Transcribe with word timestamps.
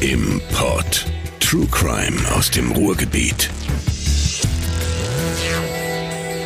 im 0.00 0.40
Pod. 0.52 1.06
True 1.40 1.66
Crime 1.70 2.16
aus 2.34 2.50
dem 2.50 2.72
Ruhrgebiet. 2.72 3.50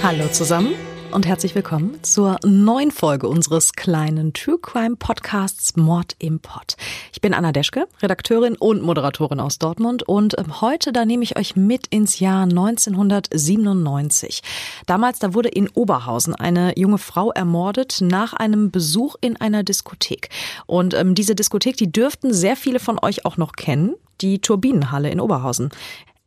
Hallo 0.02 0.28
zusammen 0.28 0.74
und 1.12 1.26
herzlich 1.26 1.54
willkommen 1.54 1.98
zur 2.02 2.38
neuen 2.44 2.90
Folge 2.90 3.26
unseres 3.26 3.72
kleinen 3.72 4.32
True 4.32 4.58
Crime 4.60 4.96
Podcasts 4.96 5.76
Mord 5.76 6.14
im 6.18 6.38
Pod. 6.38 6.76
Ich 7.12 7.20
bin 7.20 7.34
Anna 7.34 7.50
Deschke, 7.52 7.88
Redakteurin 8.00 8.56
und 8.56 8.82
Moderatorin 8.82 9.40
aus 9.40 9.58
Dortmund 9.58 10.04
und 10.04 10.38
ähm, 10.38 10.60
heute 10.60 10.92
da 10.92 11.04
nehme 11.04 11.24
ich 11.24 11.36
euch 11.36 11.56
mit 11.56 11.88
ins 11.88 12.20
Jahr 12.20 12.42
1997. 12.44 14.42
Damals 14.86 15.18
da 15.18 15.34
wurde 15.34 15.48
in 15.48 15.68
Oberhausen 15.70 16.34
eine 16.34 16.78
junge 16.78 16.98
Frau 16.98 17.32
ermordet 17.32 17.98
nach 18.00 18.32
einem 18.34 18.70
Besuch 18.70 19.16
in 19.20 19.36
einer 19.40 19.64
Diskothek. 19.64 20.28
Und 20.66 20.94
ähm, 20.94 21.16
diese 21.16 21.34
Diskothek, 21.34 21.76
die 21.76 21.90
dürften 21.90 22.32
sehr 22.32 22.56
viele 22.56 22.78
von 22.78 22.98
euch 23.00 23.24
auch 23.24 23.36
noch 23.36 23.52
kennen 23.52 23.96
die 24.20 24.38
Turbinenhalle 24.38 25.10
in 25.10 25.20
Oberhausen. 25.20 25.70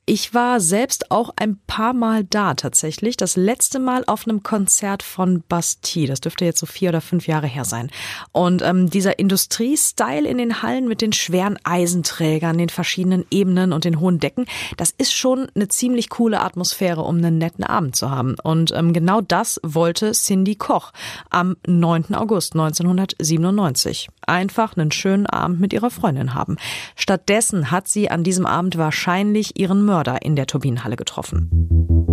Ich 0.05 0.33
war 0.33 0.59
selbst 0.59 1.11
auch 1.11 1.29
ein 1.37 1.59
paar 1.65 1.93
Mal 1.93 2.25
da 2.25 2.55
tatsächlich. 2.55 3.15
Das 3.15 3.37
letzte 3.37 3.79
Mal 3.79 4.03
auf 4.05 4.27
einem 4.27 4.43
Konzert 4.43 5.01
von 5.01 5.45
Bastille. 5.47 6.07
Das 6.07 6.19
dürfte 6.19 6.43
jetzt 6.43 6.59
so 6.59 6.65
vier 6.65 6.89
oder 6.89 6.99
fünf 6.99 7.25
Jahre 7.25 7.47
her 7.47 7.63
sein. 7.63 7.89
Und 8.33 8.61
ähm, 8.63 8.89
dieser 8.89 9.17
Industriestyle 9.17 10.27
in 10.27 10.39
den 10.39 10.61
Hallen 10.61 10.89
mit 10.89 10.99
den 10.99 11.13
schweren 11.13 11.57
Eisenträgern, 11.63 12.57
den 12.57 12.67
verschiedenen 12.67 13.23
Ebenen 13.31 13.71
und 13.71 13.85
den 13.85 14.01
hohen 14.01 14.19
Decken, 14.19 14.45
das 14.75 14.93
ist 14.97 15.13
schon 15.13 15.47
eine 15.55 15.69
ziemlich 15.69 16.09
coole 16.09 16.41
Atmosphäre, 16.41 17.03
um 17.03 17.19
einen 17.19 17.37
netten 17.37 17.63
Abend 17.63 17.95
zu 17.95 18.11
haben. 18.11 18.35
Und 18.43 18.73
ähm, 18.73 18.91
genau 18.91 19.21
das 19.21 19.57
wollte 19.63 20.11
Cindy 20.11 20.55
Koch 20.55 20.91
am 21.29 21.55
9. 21.65 22.13
August 22.13 22.55
1997. 22.55 24.09
Einfach 24.27 24.75
einen 24.75 24.91
schönen 24.91 25.27
Abend 25.27 25.61
mit 25.61 25.71
ihrer 25.71 25.91
Freundin 25.91 26.33
haben. 26.33 26.57
Stattdessen 26.97 27.71
hat 27.71 27.87
sie 27.87 28.11
an 28.11 28.25
diesem 28.25 28.45
Abend 28.45 28.77
wahrscheinlich 28.77 29.57
ihren 29.57 29.85
Mörder 29.85 29.92
in 30.21 30.35
der 30.35 30.47
Turbinenhalle 30.47 30.95
getroffen. 30.95 32.12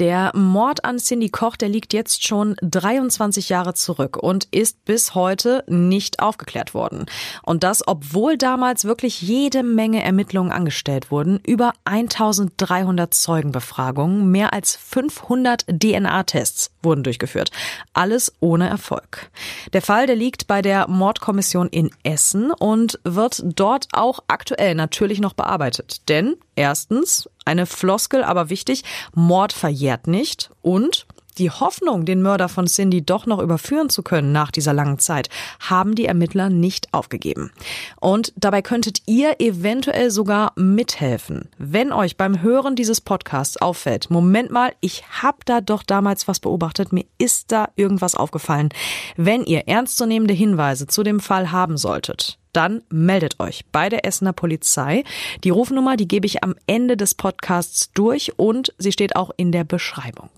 Der 0.00 0.32
Mord 0.34 0.84
an 0.84 0.98
Cindy 0.98 1.28
Koch, 1.28 1.54
der 1.54 1.68
liegt 1.68 1.92
jetzt 1.92 2.26
schon 2.26 2.56
23 2.62 3.48
Jahre 3.48 3.74
zurück 3.74 4.16
und 4.16 4.48
ist 4.50 4.84
bis 4.84 5.14
heute 5.14 5.62
nicht 5.68 6.18
aufgeklärt 6.18 6.74
worden. 6.74 7.06
Und 7.44 7.62
das, 7.62 7.86
obwohl 7.86 8.36
damals 8.36 8.86
wirklich 8.86 9.22
jede 9.22 9.62
Menge 9.62 10.02
Ermittlungen 10.02 10.50
angestellt 10.50 11.12
wurden, 11.12 11.38
über 11.46 11.74
1300 11.84 13.14
Zeugenbefragungen, 13.14 14.32
mehr 14.32 14.52
als 14.52 14.74
500 14.74 15.64
DNA-Tests 15.68 16.72
wurden 16.82 17.04
durchgeführt. 17.04 17.52
Alles 17.92 18.32
ohne 18.40 18.68
Erfolg. 18.68 19.30
Der 19.74 19.82
Fall, 19.82 20.08
der 20.08 20.16
liegt 20.16 20.48
bei 20.48 20.60
der 20.60 20.88
Mordkommission 20.88 21.68
in 21.68 21.92
Essen 22.02 22.50
und 22.50 22.98
wird 23.04 23.44
dort 23.44 23.86
auch 23.92 24.18
aktuell 24.26 24.74
natürlich 24.74 25.20
noch 25.20 25.34
bearbeitet. 25.34 26.08
Denn 26.08 26.34
erstens, 26.56 27.28
eine 27.44 27.66
Floskel, 27.66 28.24
aber 28.24 28.50
wichtig, 28.50 28.84
Mord 29.14 29.52
verjährt 29.52 30.06
nicht 30.06 30.50
und 30.62 31.06
die 31.38 31.50
Hoffnung, 31.50 32.04
den 32.04 32.22
Mörder 32.22 32.48
von 32.48 32.66
Cindy 32.66 33.04
doch 33.04 33.26
noch 33.26 33.40
überführen 33.40 33.88
zu 33.88 34.02
können 34.02 34.30
nach 34.30 34.50
dieser 34.50 34.72
langen 34.72 34.98
Zeit, 35.00 35.28
haben 35.58 35.96
die 35.96 36.06
Ermittler 36.06 36.48
nicht 36.48 36.92
aufgegeben. 36.92 37.50
Und 38.00 38.32
dabei 38.36 38.62
könntet 38.62 39.02
ihr 39.06 39.40
eventuell 39.40 40.10
sogar 40.10 40.52
mithelfen. 40.56 41.48
Wenn 41.58 41.92
euch 41.92 42.16
beim 42.16 42.40
Hören 42.40 42.76
dieses 42.76 43.00
Podcasts 43.00 43.56
auffällt, 43.56 44.10
Moment 44.10 44.50
mal, 44.50 44.74
ich 44.80 45.04
hab 45.22 45.44
da 45.44 45.60
doch 45.60 45.82
damals 45.82 46.28
was 46.28 46.38
beobachtet, 46.38 46.92
mir 46.92 47.04
ist 47.18 47.50
da 47.50 47.68
irgendwas 47.74 48.14
aufgefallen. 48.14 48.68
Wenn 49.16 49.44
ihr 49.44 49.66
ernstzunehmende 49.66 50.34
Hinweise 50.34 50.86
zu 50.86 51.02
dem 51.02 51.18
Fall 51.18 51.50
haben 51.50 51.76
solltet, 51.76 52.38
dann 52.54 52.82
meldet 52.90 53.40
euch 53.40 53.64
bei 53.70 53.88
der 53.88 54.06
Essener 54.06 54.32
Polizei. 54.32 55.04
Die 55.44 55.50
Rufnummer, 55.50 55.96
die 55.96 56.08
gebe 56.08 56.26
ich 56.26 56.42
am 56.42 56.54
Ende 56.66 56.96
des 56.96 57.14
Podcasts 57.14 57.92
durch 57.92 58.32
und 58.36 58.72
sie 58.78 58.92
steht 58.92 59.16
auch 59.16 59.30
in 59.36 59.52
der 59.52 59.64
Beschreibung. 59.64 60.30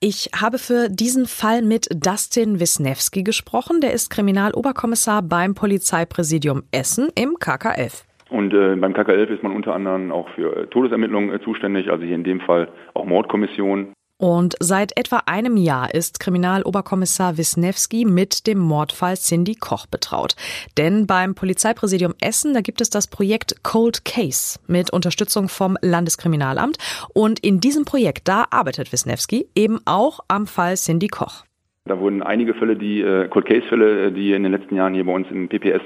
Ich 0.00 0.30
habe 0.40 0.58
für 0.58 0.88
diesen 0.88 1.26
Fall 1.26 1.62
mit 1.62 1.88
Dustin 1.90 2.60
Wisniewski 2.60 3.22
gesprochen. 3.22 3.80
Der 3.80 3.92
ist 3.92 4.10
Kriminaloberkommissar 4.10 5.22
beim 5.22 5.54
Polizeipräsidium 5.54 6.62
Essen 6.70 7.08
im 7.14 7.36
KK11. 7.36 8.04
Und 8.28 8.52
äh, 8.52 8.76
beim 8.76 8.92
KK11 8.92 9.34
ist 9.34 9.42
man 9.42 9.52
unter 9.52 9.74
anderem 9.74 10.12
auch 10.12 10.28
für 10.30 10.56
äh, 10.56 10.66
Todesermittlungen 10.66 11.32
äh, 11.32 11.40
zuständig, 11.42 11.90
also 11.90 12.04
hier 12.04 12.14
in 12.14 12.24
dem 12.24 12.40
Fall 12.40 12.68
auch 12.94 13.04
Mordkommission. 13.04 13.94
Und 14.18 14.54
seit 14.60 14.96
etwa 14.98 15.24
einem 15.26 15.58
Jahr 15.58 15.92
ist 15.94 16.20
Kriminaloberkommissar 16.20 17.36
Wisniewski 17.36 18.06
mit 18.06 18.46
dem 18.46 18.58
Mordfall 18.58 19.16
Cindy 19.16 19.54
Koch 19.54 19.86
betraut. 19.86 20.36
Denn 20.78 21.06
beim 21.06 21.34
Polizeipräsidium 21.34 22.14
Essen, 22.22 22.54
da 22.54 22.62
gibt 22.62 22.80
es 22.80 22.88
das 22.88 23.08
Projekt 23.08 23.62
Cold 23.62 24.06
Case 24.06 24.58
mit 24.66 24.90
Unterstützung 24.90 25.50
vom 25.50 25.76
Landeskriminalamt. 25.82 26.78
Und 27.12 27.40
in 27.40 27.60
diesem 27.60 27.84
Projekt, 27.84 28.26
da 28.26 28.46
arbeitet 28.50 28.90
Wisniewski 28.90 29.48
eben 29.54 29.80
auch 29.84 30.20
am 30.28 30.46
Fall 30.46 30.76
Cindy 30.76 31.08
Koch. 31.08 31.44
Da 31.84 32.00
wurden 32.00 32.22
einige 32.22 32.54
Fälle, 32.54 32.74
die 32.74 33.02
äh, 33.02 33.28
Cold 33.28 33.46
Case 33.46 33.66
Fälle, 33.68 34.10
die 34.12 34.32
in 34.32 34.42
den 34.42 34.52
letzten 34.52 34.76
Jahren 34.76 34.94
hier 34.94 35.04
bei 35.04 35.12
uns 35.12 35.28
im 35.30 35.48
PPS 35.48 35.82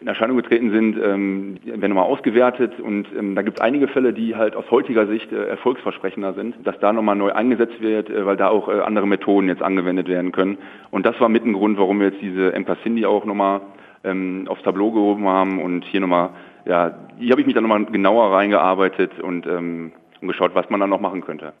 in 0.00 0.08
Erscheinung 0.08 0.36
getreten 0.36 0.70
sind, 0.70 0.96
ähm, 1.02 1.58
werden 1.64 1.90
nochmal 1.90 2.04
ausgewertet 2.04 2.78
und 2.80 3.06
ähm, 3.18 3.34
da 3.34 3.42
gibt 3.42 3.58
es 3.58 3.64
einige 3.64 3.88
Fälle, 3.88 4.12
die 4.12 4.36
halt 4.36 4.54
aus 4.54 4.70
heutiger 4.70 5.06
Sicht 5.06 5.32
äh, 5.32 5.46
erfolgsversprechender 5.46 6.34
sind, 6.34 6.54
dass 6.64 6.78
da 6.80 6.92
nochmal 6.92 7.16
neu 7.16 7.32
eingesetzt 7.32 7.80
wird, 7.80 8.10
äh, 8.10 8.26
weil 8.26 8.36
da 8.36 8.48
auch 8.48 8.68
äh, 8.68 8.80
andere 8.80 9.06
Methoden 9.06 9.48
jetzt 9.48 9.62
angewendet 9.62 10.08
werden 10.08 10.32
können. 10.32 10.58
Und 10.90 11.06
das 11.06 11.18
war 11.20 11.28
mit 11.28 11.44
ein 11.44 11.54
Grund, 11.54 11.78
warum 11.78 12.00
wir 12.00 12.08
jetzt 12.08 12.20
diese 12.20 12.52
Empa 12.52 12.76
Cindy 12.82 13.06
auch 13.06 13.24
nochmal 13.24 13.62
ähm, 14.04 14.44
aufs 14.48 14.62
Tableau 14.62 14.90
gehoben 14.90 15.26
haben 15.26 15.62
und 15.62 15.84
hier 15.86 16.00
nochmal, 16.00 16.30
ja, 16.66 16.94
hier 17.18 17.30
habe 17.30 17.40
ich 17.40 17.46
mich 17.46 17.54
dann 17.54 17.64
nochmal 17.64 17.84
genauer 17.86 18.32
reingearbeitet 18.32 19.18
und, 19.20 19.46
ähm, 19.46 19.92
und 20.20 20.28
geschaut, 20.28 20.54
was 20.54 20.68
man 20.68 20.80
dann 20.80 20.90
noch 20.90 21.00
machen 21.00 21.22
könnte. 21.22 21.54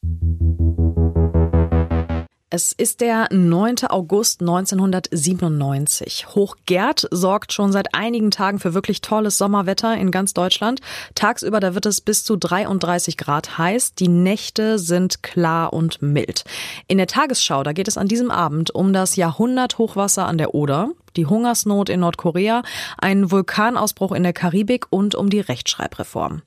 Es 2.48 2.70
ist 2.70 3.00
der 3.00 3.26
9. 3.32 3.88
August 3.88 4.40
1997. 4.40 6.28
Hochgerd 6.28 7.08
sorgt 7.10 7.52
schon 7.52 7.72
seit 7.72 7.92
einigen 7.92 8.30
Tagen 8.30 8.60
für 8.60 8.72
wirklich 8.72 9.00
tolles 9.00 9.36
Sommerwetter 9.36 9.96
in 9.96 10.12
ganz 10.12 10.32
Deutschland. 10.32 10.80
Tagsüber 11.16 11.58
da 11.58 11.74
wird 11.74 11.86
es 11.86 12.00
bis 12.00 12.22
zu 12.22 12.36
33 12.36 13.16
Grad 13.16 13.58
heiß. 13.58 13.96
Die 13.96 14.06
Nächte 14.06 14.78
sind 14.78 15.24
klar 15.24 15.72
und 15.72 16.02
mild. 16.02 16.44
In 16.86 16.98
der 16.98 17.08
Tagesschau, 17.08 17.64
da 17.64 17.72
geht 17.72 17.88
es 17.88 17.98
an 17.98 18.06
diesem 18.06 18.30
Abend 18.30 18.72
um 18.72 18.92
das 18.92 19.16
Jahrhundert-Hochwasser 19.16 20.24
an 20.24 20.38
der 20.38 20.54
Oder 20.54 20.90
die 21.16 21.26
Hungersnot 21.26 21.88
in 21.88 22.00
Nordkorea, 22.00 22.62
einen 22.98 23.30
Vulkanausbruch 23.30 24.12
in 24.12 24.22
der 24.22 24.32
Karibik 24.32 24.86
und 24.90 25.14
um 25.14 25.30
die 25.30 25.40
Rechtschreibreform. 25.40 26.42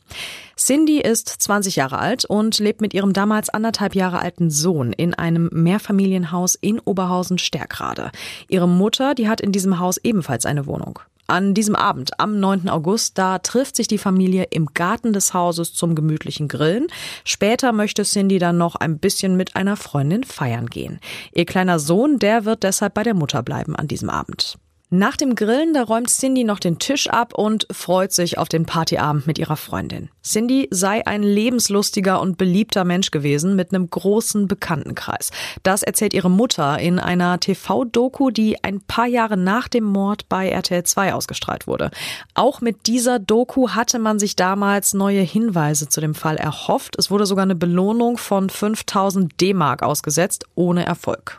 Cindy 0.58 1.00
ist 1.00 1.30
20 1.30 1.78
Jahre 1.78 2.00
alt 2.00 2.26
und 2.26 2.60
lebt 2.60 2.82
mit 2.82 2.94
ihrem 2.94 3.14
damals 3.14 3.50
anderthalb 3.50 3.96
Jahre 3.96 4.20
alten 4.20 4.50
Sohn 4.50 4.92
in 4.92 5.14
einem 5.14 5.50
Mehrfamilienhaus 5.54 6.56
in 6.56 6.80
Oberhausen-Stärkrade. 6.80 8.12
Ihre 8.50 8.68
Mutter, 8.68 9.16
die 9.16 9.30
hat 9.30 9.42
in 9.42 9.52
diesem 9.52 9.80
Haus 9.80 9.98
ebenfalls 9.98 10.46
eine 10.46 10.66
Wohnung. 10.66 11.00
An 11.30 11.54
diesem 11.54 11.76
Abend, 11.76 12.20
am 12.20 12.40
9. 12.40 12.70
August, 12.70 13.20
da 13.20 13.38
trifft 13.38 13.76
sich 13.76 13.88
die 13.88 14.00
Familie 14.00 14.48
im 14.50 14.66
Garten 14.74 15.14
des 15.14 15.36
Hauses 15.36 15.76
zum 15.76 15.94
gemütlichen 15.94 16.48
Grillen. 16.48 16.88
Später 17.24 17.72
möchte 17.72 18.02
Cindy 18.04 18.40
dann 18.40 18.58
noch 18.58 18.76
ein 18.76 18.98
bisschen 18.98 19.38
mit 19.38 19.56
einer 19.56 19.76
Freundin 19.76 20.24
feiern 20.24 20.66
gehen. 20.66 21.00
Ihr 21.32 21.46
kleiner 21.46 21.78
Sohn, 21.78 22.18
der 22.18 22.46
wird 22.46 22.64
deshalb 22.64 22.96
bei 22.96 23.04
der 23.04 23.14
Mutter 23.14 23.44
bleiben 23.44 23.76
an 23.76 23.88
diesem 23.88 24.10
Abend. 24.10 24.58
Nach 24.92 25.16
dem 25.16 25.36
Grillen, 25.36 25.76
da 25.76 25.84
räumt 25.84 26.10
Cindy 26.10 26.44
noch 26.44 26.58
den 26.58 26.80
Tisch 26.80 27.08
ab 27.12 27.36
und 27.36 27.68
freut 27.72 28.12
sich 28.12 28.40
auf 28.40 28.50
den 28.50 28.66
Partyabend 28.66 29.28
mit 29.28 29.38
ihrer 29.38 29.56
Freundin. 29.56 30.10
Cindy 30.24 30.68
sei 30.72 31.06
ein 31.06 31.22
lebenslustiger 31.22 32.20
und 32.20 32.40
beliebter 32.40 32.86
Mensch 32.86 33.12
gewesen 33.12 33.56
mit 33.56 33.72
einem 33.72 33.88
großen 33.88 34.48
Bekanntenkreis. 34.48 35.30
Das 35.62 35.84
erzählt 35.84 36.16
ihre 36.16 36.32
Mutter 36.32 36.80
in 36.80 36.98
einer 36.98 37.40
TV-Doku, 37.40 38.32
die 38.32 38.64
ein 38.64 38.82
paar 38.82 39.06
Jahre 39.06 39.38
nach 39.38 39.68
dem 39.68 39.84
Mord 39.84 40.28
bei 40.28 40.50
RTL 40.50 40.82
2 40.82 41.14
ausgestrahlt 41.14 41.68
wurde. 41.68 41.92
Auch 42.34 42.60
mit 42.60 42.88
dieser 42.88 43.20
Doku 43.20 43.70
hatte 43.70 44.00
man 44.00 44.18
sich 44.18 44.36
damals 44.36 44.96
neue 44.96 45.22
Hinweise 45.22 45.88
zu 45.88 46.02
dem 46.02 46.16
Fall 46.16 46.38
erhofft. 46.38 46.96
Es 46.98 47.12
wurde 47.12 47.28
sogar 47.28 47.44
eine 47.44 47.54
Belohnung 47.54 48.18
von 48.18 48.50
5000 48.50 49.40
D-Mark 49.40 49.84
ausgesetzt, 49.84 50.46
ohne 50.56 50.84
Erfolg. 50.84 51.38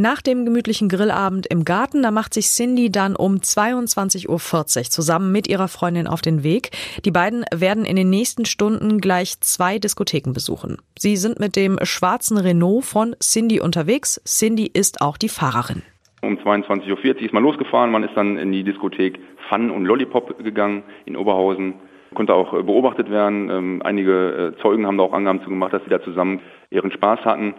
Nach 0.00 0.22
dem 0.22 0.46
gemütlichen 0.46 0.88
Grillabend 0.88 1.46
im 1.48 1.66
Garten, 1.66 2.02
da 2.02 2.10
macht 2.10 2.32
sich 2.32 2.46
Cindy 2.46 2.90
dann 2.90 3.14
um 3.14 3.34
22.40 3.34 4.28
Uhr 4.30 4.84
zusammen 4.84 5.30
mit 5.30 5.46
ihrer 5.46 5.68
Freundin 5.68 6.06
auf 6.06 6.22
den 6.22 6.42
Weg. 6.42 6.70
Die 7.04 7.10
beiden 7.10 7.44
werden 7.54 7.84
in 7.84 7.96
den 7.96 8.08
nächsten 8.08 8.46
Stunden 8.46 9.02
gleich 9.02 9.38
zwei 9.40 9.78
Diskotheken 9.78 10.32
besuchen. 10.32 10.78
Sie 10.98 11.16
sind 11.16 11.38
mit 11.38 11.54
dem 11.54 11.78
schwarzen 11.82 12.38
Renault 12.38 12.86
von 12.86 13.14
Cindy 13.20 13.60
unterwegs. 13.60 14.22
Cindy 14.24 14.70
ist 14.72 15.02
auch 15.02 15.18
die 15.18 15.28
Fahrerin. 15.28 15.82
Um 16.22 16.38
22.40 16.38 16.92
Uhr 16.94 17.20
ist 17.20 17.34
man 17.34 17.42
losgefahren. 17.42 17.90
Man 17.90 18.02
ist 18.02 18.16
dann 18.16 18.38
in 18.38 18.52
die 18.52 18.64
Diskothek 18.64 19.18
Fun 19.50 19.70
und 19.70 19.84
Lollipop 19.84 20.42
gegangen 20.42 20.82
in 21.04 21.14
Oberhausen. 21.14 21.74
Konnte 22.14 22.32
auch 22.32 22.54
äh, 22.54 22.62
beobachtet 22.62 23.10
werden. 23.10 23.50
Ähm, 23.50 23.82
einige 23.84 24.54
äh, 24.56 24.62
Zeugen 24.62 24.86
haben 24.86 24.96
da 24.96 25.04
auch 25.04 25.12
Angaben 25.12 25.42
zu 25.42 25.50
gemacht, 25.50 25.74
dass 25.74 25.84
sie 25.84 25.90
da 25.90 26.02
zusammen 26.02 26.40
ihren 26.70 26.90
Spaß 26.90 27.20
hatten. 27.26 27.54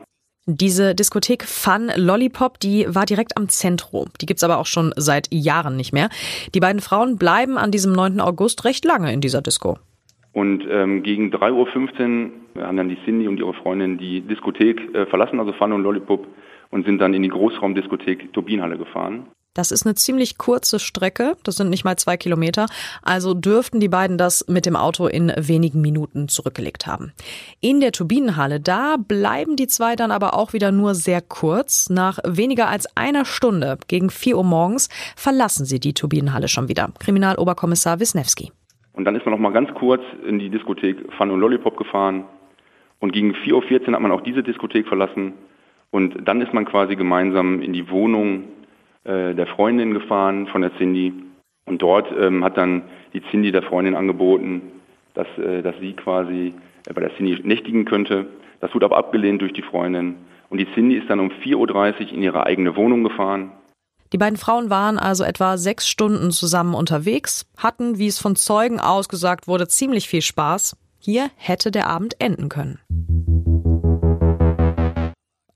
Diese 0.47 0.95
Diskothek 0.95 1.43
Fun 1.43 1.91
Lollipop, 1.95 2.59
die 2.59 2.87
war 2.89 3.05
direkt 3.05 3.37
am 3.37 3.47
Zentrum. 3.47 4.07
Die 4.21 4.25
gibt's 4.25 4.43
aber 4.43 4.57
auch 4.57 4.65
schon 4.65 4.91
seit 4.95 5.27
Jahren 5.31 5.75
nicht 5.75 5.93
mehr. 5.93 6.09
Die 6.55 6.59
beiden 6.59 6.81
Frauen 6.81 7.17
bleiben 7.17 7.59
an 7.59 7.69
diesem 7.69 7.93
9. 7.93 8.19
August 8.19 8.65
recht 8.65 8.83
lange 8.83 9.13
in 9.13 9.21
dieser 9.21 9.43
Disco. 9.43 9.77
Und 10.33 10.65
ähm, 10.67 11.03
gegen 11.03 11.31
3.15 11.31 12.29
Uhr 12.55 12.63
haben 12.63 12.77
dann 12.77 12.89
die 12.89 12.97
Cindy 13.05 13.27
und 13.27 13.37
ihre 13.37 13.53
Freundin 13.53 13.99
die 13.99 14.21
Diskothek 14.21 14.95
äh, 14.95 15.05
verlassen, 15.05 15.39
also 15.39 15.53
Fun 15.53 15.73
und 15.73 15.83
Lollipop, 15.83 16.25
und 16.71 16.85
sind 16.87 16.99
dann 16.99 17.13
in 17.13 17.21
die 17.21 17.29
Großraumdiskothek 17.29 18.33
Turbinenhalle 18.33 18.79
gefahren. 18.79 19.27
Das 19.53 19.73
ist 19.73 19.85
eine 19.85 19.95
ziemlich 19.95 20.37
kurze 20.37 20.79
Strecke, 20.79 21.35
das 21.43 21.57
sind 21.57 21.69
nicht 21.69 21.83
mal 21.83 21.97
zwei 21.97 22.15
Kilometer, 22.15 22.67
also 23.03 23.33
dürften 23.33 23.81
die 23.81 23.89
beiden 23.89 24.17
das 24.17 24.47
mit 24.47 24.65
dem 24.65 24.77
Auto 24.77 25.07
in 25.07 25.29
wenigen 25.37 25.81
Minuten 25.81 26.29
zurückgelegt 26.29 26.87
haben. 26.87 27.11
In 27.59 27.81
der 27.81 27.91
Turbinenhalle, 27.91 28.61
da 28.61 28.95
bleiben 28.95 29.57
die 29.57 29.67
zwei 29.67 29.97
dann 29.97 30.11
aber 30.11 30.35
auch 30.35 30.53
wieder 30.53 30.71
nur 30.71 30.95
sehr 30.95 31.19
kurz. 31.21 31.89
Nach 31.89 32.19
weniger 32.25 32.69
als 32.69 32.95
einer 32.95 33.25
Stunde, 33.25 33.77
gegen 33.89 34.09
vier 34.09 34.37
Uhr 34.37 34.45
morgens, 34.45 34.87
verlassen 35.17 35.65
sie 35.65 35.81
die 35.81 35.93
Turbinenhalle 35.93 36.47
schon 36.47 36.69
wieder. 36.69 36.89
Kriminaloberkommissar 36.99 37.99
Wisniewski. 37.99 38.53
Und 38.93 39.03
dann 39.03 39.15
ist 39.15 39.25
man 39.25 39.33
noch 39.33 39.39
mal 39.39 39.51
ganz 39.51 39.69
kurz 39.73 40.01
in 40.25 40.39
die 40.39 40.49
Diskothek 40.49 41.11
Fun 41.17 41.29
und 41.29 41.41
Lollipop 41.41 41.75
gefahren. 41.75 42.23
Und 42.99 43.11
gegen 43.11 43.33
4.14 43.33 43.89
Uhr 43.89 43.93
hat 43.95 44.01
man 44.01 44.13
auch 44.13 44.21
diese 44.21 44.43
Diskothek 44.43 44.87
verlassen. 44.87 45.33
Und 45.89 46.25
dann 46.25 46.39
ist 46.39 46.53
man 46.53 46.63
quasi 46.63 46.95
gemeinsam 46.95 47.61
in 47.61 47.73
die 47.73 47.89
Wohnung 47.89 48.45
äh, 49.03 49.33
der 49.33 49.47
Freundin 49.47 49.93
gefahren 49.93 50.47
von 50.47 50.61
der 50.61 50.75
Cindy. 50.77 51.13
Und 51.65 51.81
dort 51.81 52.07
ähm, 52.19 52.43
hat 52.43 52.57
dann 52.57 52.83
die 53.13 53.21
Cindy 53.29 53.51
der 53.51 53.63
Freundin 53.63 53.95
angeboten, 53.95 54.61
dass, 55.13 55.27
äh, 55.37 55.61
dass 55.61 55.75
sie 55.79 55.93
quasi 55.93 56.53
äh, 56.87 56.93
bei 56.93 57.01
der 57.01 57.15
Cindy 57.15 57.39
nächtigen 57.43 57.85
könnte. 57.85 58.27
Das 58.59 58.73
wurde 58.73 58.85
aber 58.85 58.97
abgelehnt 58.97 59.41
durch 59.41 59.53
die 59.53 59.61
Freundin. 59.61 60.15
Und 60.49 60.57
die 60.57 60.67
Cindy 60.73 60.97
ist 60.97 61.09
dann 61.09 61.19
um 61.19 61.29
4.30 61.29 61.55
Uhr 61.55 62.13
in 62.13 62.23
ihre 62.23 62.45
eigene 62.45 62.75
Wohnung 62.75 63.03
gefahren. 63.03 63.51
Die 64.13 64.17
beiden 64.17 64.37
Frauen 64.37 64.69
waren 64.69 64.99
also 64.99 65.23
etwa 65.23 65.57
sechs 65.57 65.87
Stunden 65.87 66.31
zusammen 66.31 66.73
unterwegs, 66.73 67.45
hatten, 67.57 67.97
wie 67.97 68.07
es 68.07 68.19
von 68.19 68.35
Zeugen 68.35 68.79
ausgesagt 68.79 69.47
wurde, 69.47 69.67
ziemlich 69.69 70.09
viel 70.09 70.21
Spaß. 70.21 70.75
Hier 70.99 71.29
hätte 71.37 71.71
der 71.71 71.87
Abend 71.87 72.17
enden 72.19 72.49
können. 72.49 72.79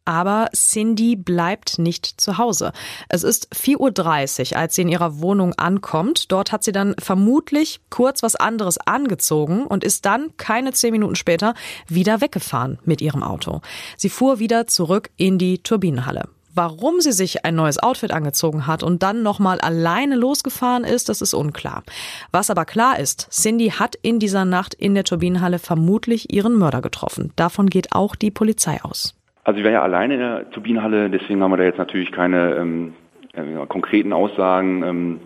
Aber 0.06 0.50
Cindy 0.54 1.16
bleibt 1.16 1.80
nicht 1.80 2.06
zu 2.22 2.38
Hause. 2.38 2.72
Es 3.10 3.24
ist 3.24 3.54
4.30 3.54 4.52
Uhr, 4.52 4.58
als 4.60 4.76
sie 4.76 4.84
in 4.84 4.90
ihrer 4.90 5.20
Wohnung 5.20 5.54
ankommt. 5.54 6.32
Dort 6.32 6.52
hat 6.52 6.64
sie 6.64 6.72
dann 6.72 6.96
vermutlich 7.00 7.82
kurz 7.90 8.22
was 8.22 8.36
anderes 8.36 8.78
angezogen 8.78 9.66
und 9.66 9.84
ist 9.84 10.06
dann 10.06 10.38
keine 10.38 10.74
zehn 10.74 10.92
Minuten 10.92 11.16
später 11.16 11.56
wieder 11.88 12.22
weggefahren 12.22 12.78
mit 12.86 13.02
ihrem 13.02 13.24
Auto. 13.24 13.62
Sie 13.98 14.10
fuhr 14.10 14.40
wieder 14.40 14.68
zurück 14.68 15.10
in 15.18 15.40
die 15.40 15.58
Turbinenhalle. 15.60 16.30
Warum 16.56 17.02
sie 17.02 17.12
sich 17.12 17.44
ein 17.44 17.56
neues 17.56 17.80
Outfit 17.80 18.12
angezogen 18.12 18.66
hat 18.66 18.82
und 18.82 19.04
dann 19.04 19.24
nochmal 19.24 19.60
alleine 19.60 20.16
losgefahren 20.16 20.86
ist, 20.86 21.10
das 21.10 21.22
ist 21.22 21.34
unklar. 21.34 21.84
Was 22.32 22.50
aber 22.50 22.64
klar 22.64 22.98
ist, 22.98 23.28
Cindy 23.30 23.72
hat 23.72 23.96
in 23.96 24.20
dieser 24.20 24.46
Nacht 24.46 24.74
in 24.74 24.96
der 24.96 25.04
Turbinenhalle 25.04 25.60
vermutlich 25.60 26.32
ihren 26.32 26.56
Mörder 26.56 26.82
getroffen. 26.82 27.34
Davon 27.36 27.70
geht 27.70 27.92
auch 27.92 28.16
die 28.16 28.32
Polizei 28.32 28.82
aus. 28.84 29.16
Also 29.46 29.60
ich 29.60 29.64
war 29.64 29.72
ja 29.72 29.82
alleine 29.82 30.16
in 30.16 30.20
der 30.20 30.50
Turbinenhalle, 30.50 31.10
deswegen 31.10 31.42
haben 31.42 31.52
wir 31.52 31.58
da 31.58 31.64
jetzt 31.64 31.78
natürlich 31.78 32.12
keine 32.12 32.56
ähm, 32.56 32.94
äh, 33.34 33.66
konkreten 33.68 34.12
Aussagen, 34.12 34.84
ähm, 34.84 35.20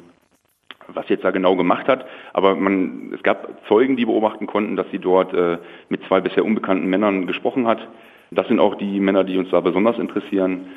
was 0.87 1.09
jetzt 1.09 1.23
da 1.23 1.31
genau 1.31 1.55
gemacht 1.55 1.87
hat. 1.87 2.05
Aber 2.33 2.55
man, 2.55 3.11
es 3.15 3.23
gab 3.23 3.65
Zeugen, 3.67 3.97
die 3.97 4.05
beobachten 4.05 4.45
konnten, 4.45 4.75
dass 4.75 4.89
sie 4.91 4.99
dort 4.99 5.33
äh, 5.33 5.57
mit 5.89 6.03
zwei 6.07 6.21
bisher 6.21 6.45
unbekannten 6.45 6.87
Männern 6.87 7.25
gesprochen 7.25 7.65
hat. 7.65 7.79
Das 8.29 8.47
sind 8.47 8.59
auch 8.59 8.75
die 8.75 8.99
Männer, 8.99 9.23
die 9.23 9.39
uns 9.39 9.49
da 9.49 9.59
besonders 9.59 9.97
interessieren 9.97 10.67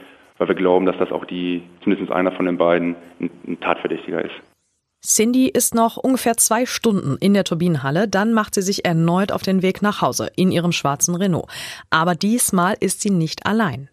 weil 0.42 0.48
wir 0.48 0.54
glauben, 0.56 0.86
dass 0.86 0.98
das 0.98 1.12
auch 1.12 1.24
die, 1.24 1.62
zumindest 1.82 2.10
einer 2.10 2.32
von 2.32 2.46
den 2.46 2.58
beiden, 2.58 2.96
ein, 3.20 3.30
ein 3.46 3.60
Tatverdächtiger 3.60 4.24
ist. 4.24 4.34
Cindy 5.04 5.48
ist 5.48 5.74
noch 5.74 5.96
ungefähr 5.96 6.36
zwei 6.36 6.64
Stunden 6.64 7.16
in 7.18 7.34
der 7.34 7.42
Turbinenhalle, 7.42 8.06
dann 8.06 8.32
macht 8.32 8.54
sie 8.54 8.62
sich 8.62 8.84
erneut 8.84 9.32
auf 9.32 9.42
den 9.42 9.60
Weg 9.60 9.82
nach 9.82 10.00
Hause 10.00 10.30
in 10.36 10.52
ihrem 10.52 10.70
schwarzen 10.70 11.16
Renault. 11.16 11.48
Aber 11.90 12.14
diesmal 12.14 12.76
ist 12.78 13.00
sie 13.00 13.10
nicht 13.10 13.44
allein. 13.44 13.88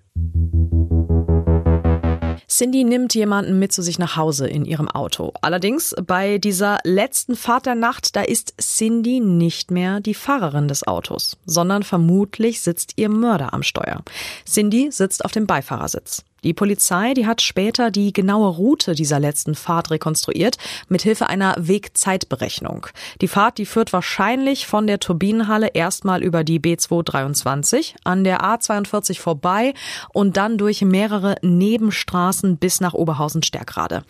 Cindy 2.47 2.83
nimmt 2.83 3.15
jemanden 3.15 3.57
mit 3.57 3.71
zu 3.73 3.81
sich 3.81 3.97
nach 3.97 4.17
Hause 4.17 4.47
in 4.47 4.65
ihrem 4.65 4.87
Auto. 4.87 5.33
Allerdings 5.41 5.95
bei 6.05 6.37
dieser 6.37 6.79
letzten 6.83 7.35
Fahrt 7.35 7.65
der 7.65 7.75
Nacht, 7.75 8.15
da 8.15 8.21
ist 8.21 8.55
Cindy 8.59 9.19
nicht 9.19 9.71
mehr 9.71 10.01
die 10.01 10.13
Fahrerin 10.13 10.67
des 10.67 10.85
Autos, 10.85 11.37
sondern 11.45 11.83
vermutlich 11.83 12.61
sitzt 12.61 12.93
ihr 12.97 13.09
Mörder 13.09 13.53
am 13.53 13.63
Steuer. 13.63 14.03
Cindy 14.45 14.91
sitzt 14.91 15.25
auf 15.25 15.31
dem 15.31 15.47
Beifahrersitz. 15.47 16.23
Die 16.43 16.53
Polizei, 16.53 17.13
die 17.13 17.27
hat 17.27 17.41
später 17.41 17.91
die 17.91 18.13
genaue 18.13 18.49
Route 18.49 18.95
dieser 18.95 19.19
letzten 19.19 19.55
Fahrt 19.55 19.91
rekonstruiert, 19.91 20.57
mithilfe 20.87 21.27
einer 21.27 21.55
Wegzeitberechnung. 21.57 22.87
Die 23.21 23.27
Fahrt, 23.27 23.57
die 23.57 23.65
führt 23.65 23.93
wahrscheinlich 23.93 24.67
von 24.67 24.87
der 24.87 24.99
Turbinenhalle 24.99 25.69
erstmal 25.73 26.23
über 26.23 26.43
die 26.43 26.59
B223 26.59 27.95
an 28.03 28.23
der 28.23 28.41
A42 28.41 29.19
vorbei 29.19 29.73
und 30.13 30.37
dann 30.37 30.57
durch 30.57 30.81
mehrere 30.81 31.35
Nebenstraßen 31.41 32.57
bis 32.57 32.81
nach 32.81 32.93
Oberhausen-Stärkrade. 32.93 34.03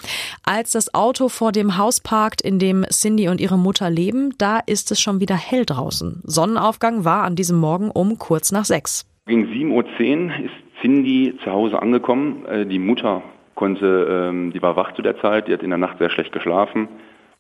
Als 0.44 0.72
das 0.72 0.94
Auto 0.94 1.30
vor 1.30 1.52
dem 1.52 1.78
Haus 1.78 2.00
parkt, 2.00 2.42
in 2.42 2.60
dem 2.60 2.86
Cindy 2.92 3.30
und 3.30 3.42
ihre 3.42 3.58
Mutter 3.58 3.90
leben, 3.90 4.36
da 4.38 4.60
ist 4.60 4.92
es 4.92 5.02
schon 5.02 5.20
wieder 5.20 5.36
hell 5.36 5.66
draußen. 5.66 6.22
Sonnenaufgang 6.24 7.06
war 7.06 7.24
an 7.24 7.36
diesem 7.36 7.58
Morgen 7.58 7.92
um 7.92 8.18
kurz 8.18 8.52
nach 8.52 8.66
sechs. 8.66 9.06
Gegen 9.26 9.46
7.10 9.46 9.72
Uhr 9.72 10.46
ist 10.46 10.69
Cindy 10.82 11.38
zu 11.44 11.52
Hause 11.52 11.82
angekommen. 11.82 12.46
Äh, 12.46 12.66
die 12.66 12.80
Mutter 12.80 13.22
konnte, 13.56 14.30
ähm, 14.30 14.52
die 14.52 14.62
war 14.62 14.76
wach 14.76 14.94
zu 14.94 15.02
der 15.02 15.20
Zeit, 15.20 15.48
die 15.48 15.54
hat 15.54 15.64
in 15.64 15.70
der 15.70 15.78
Nacht 15.78 15.98
sehr 15.98 16.10
schlecht 16.10 16.32
geschlafen 16.32 16.88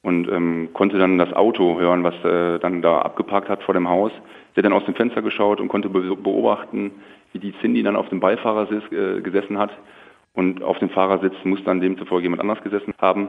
und 0.01 0.29
ähm, 0.29 0.69
konnte 0.73 0.97
dann 0.97 1.17
das 1.17 1.33
Auto 1.33 1.79
hören, 1.79 2.03
was 2.03 2.15
äh, 2.23 2.59
dann 2.59 2.81
da 2.81 2.99
abgeparkt 2.99 3.49
hat 3.49 3.63
vor 3.63 3.73
dem 3.73 3.89
Haus. 3.89 4.11
Sie 4.53 4.57
hat 4.57 4.65
dann 4.65 4.73
aus 4.73 4.85
dem 4.85 4.95
Fenster 4.95 5.21
geschaut 5.21 5.59
und 5.59 5.67
konnte 5.67 5.89
beobachten, 5.89 6.91
wie 7.33 7.39
die 7.39 7.53
Cindy 7.61 7.83
dann 7.83 7.95
auf 7.95 8.09
dem 8.09 8.19
Beifahrersitz 8.19 8.83
äh, 8.91 9.21
gesessen 9.21 9.57
hat 9.57 9.71
und 10.33 10.63
auf 10.63 10.79
dem 10.79 10.89
Fahrersitz 10.89 11.35
muss 11.43 11.63
dann 11.63 11.81
demzufolge 11.81 12.23
jemand 12.23 12.41
anders 12.41 12.61
gesessen 12.63 12.93
haben. 12.99 13.27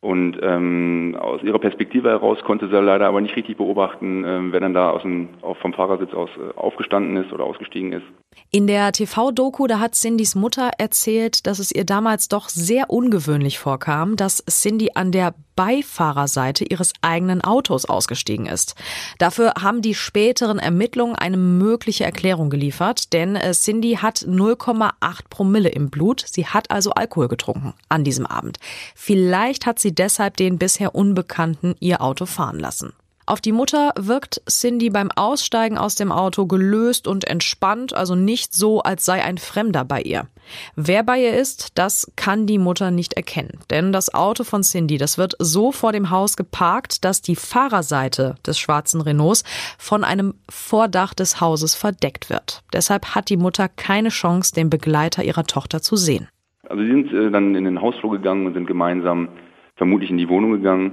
Und 0.00 0.38
ähm, 0.42 1.16
aus 1.18 1.42
ihrer 1.42 1.58
Perspektive 1.58 2.10
heraus 2.10 2.38
konnte 2.44 2.68
sie 2.68 2.80
leider 2.80 3.08
aber 3.08 3.20
nicht 3.20 3.34
richtig 3.34 3.56
beobachten, 3.56 4.24
äh, 4.24 4.52
wer 4.52 4.60
dann 4.60 4.74
da 4.74 4.90
aus 4.90 5.02
dem, 5.02 5.30
vom 5.60 5.72
Fahrersitz 5.72 6.12
aus 6.14 6.30
äh, 6.36 6.56
aufgestanden 6.56 7.16
ist 7.16 7.32
oder 7.32 7.44
ausgestiegen 7.44 7.92
ist. 7.92 8.06
In 8.50 8.66
der 8.66 8.92
TV-Doku, 8.92 9.66
da 9.66 9.80
hat 9.80 9.94
Cindys 9.94 10.34
Mutter 10.34 10.70
erzählt, 10.78 11.46
dass 11.46 11.58
es 11.58 11.72
ihr 11.72 11.84
damals 11.84 12.28
doch 12.28 12.48
sehr 12.48 12.90
ungewöhnlich 12.90 13.58
vorkam, 13.58 14.16
dass 14.16 14.42
Cindy 14.48 14.90
an 14.94 15.12
der 15.12 15.34
Beifahrerseite 15.56 16.64
ihres 16.64 16.92
eigenen 17.02 17.42
Autos 17.42 17.86
ausgestiegen 17.86 18.46
ist. 18.46 18.74
Dafür 19.18 19.54
haben 19.60 19.82
die 19.82 19.94
späteren 19.94 20.58
Ermittlungen 20.58 21.16
eine 21.16 21.36
mögliche 21.36 22.04
Erklärung 22.04 22.48
geliefert, 22.50 23.12
denn 23.12 23.36
äh, 23.36 23.52
Cindy 23.52 23.96
hat 23.96 24.18
0,8 24.18 24.92
Promille 25.28 25.70
im 25.70 25.90
Blut. 25.90 26.24
Sie 26.26 26.46
hat 26.46 26.70
also 26.70 26.92
Alkohol 26.92 27.28
getrunken 27.28 27.74
an 27.88 28.04
diesem 28.04 28.26
Abend. 28.26 28.58
Vielleicht 28.94 29.66
hat 29.66 29.78
sie 29.78 29.94
deshalb 29.94 30.36
den 30.36 30.58
bisher 30.58 30.94
Unbekannten 30.94 31.74
ihr 31.80 32.00
Auto 32.00 32.26
fahren 32.26 32.58
lassen. 32.58 32.92
Auf 33.28 33.40
die 33.40 33.50
Mutter 33.50 33.92
wirkt 33.98 34.40
Cindy 34.48 34.88
beim 34.88 35.10
Aussteigen 35.10 35.78
aus 35.78 35.96
dem 35.96 36.12
Auto 36.12 36.46
gelöst 36.46 37.08
und 37.08 37.24
entspannt, 37.24 37.92
also 37.92 38.14
nicht 38.14 38.54
so, 38.54 38.82
als 38.82 39.04
sei 39.04 39.20
ein 39.24 39.36
Fremder 39.36 39.84
bei 39.84 40.00
ihr. 40.00 40.28
Wer 40.76 41.02
bei 41.02 41.20
ihr 41.20 41.34
ist, 41.34 41.76
das 41.76 42.12
kann 42.14 42.46
die 42.46 42.58
Mutter 42.58 42.92
nicht 42.92 43.14
erkennen, 43.14 43.58
denn 43.68 43.92
das 43.92 44.14
Auto 44.14 44.44
von 44.44 44.62
Cindy, 44.62 44.96
das 44.96 45.18
wird 45.18 45.34
so 45.40 45.72
vor 45.72 45.90
dem 45.90 46.10
Haus 46.10 46.36
geparkt, 46.36 47.04
dass 47.04 47.20
die 47.20 47.34
Fahrerseite 47.34 48.36
des 48.46 48.60
schwarzen 48.60 49.00
Renaults 49.00 49.42
von 49.76 50.04
einem 50.04 50.34
Vordach 50.48 51.12
des 51.12 51.40
Hauses 51.40 51.74
verdeckt 51.74 52.30
wird. 52.30 52.62
Deshalb 52.72 53.16
hat 53.16 53.28
die 53.28 53.36
Mutter 53.36 53.68
keine 53.68 54.10
Chance, 54.10 54.54
den 54.54 54.70
Begleiter 54.70 55.24
ihrer 55.24 55.44
Tochter 55.44 55.82
zu 55.82 55.96
sehen. 55.96 56.28
Also 56.68 56.80
sie 56.80 56.90
sind 56.90 57.12
äh, 57.12 57.30
dann 57.32 57.56
in 57.56 57.64
den 57.64 57.80
Hausflur 57.80 58.12
gegangen 58.12 58.46
und 58.46 58.54
sind 58.54 58.68
gemeinsam 58.68 59.28
vermutlich 59.74 60.10
in 60.10 60.18
die 60.18 60.28
Wohnung 60.28 60.52
gegangen. 60.52 60.92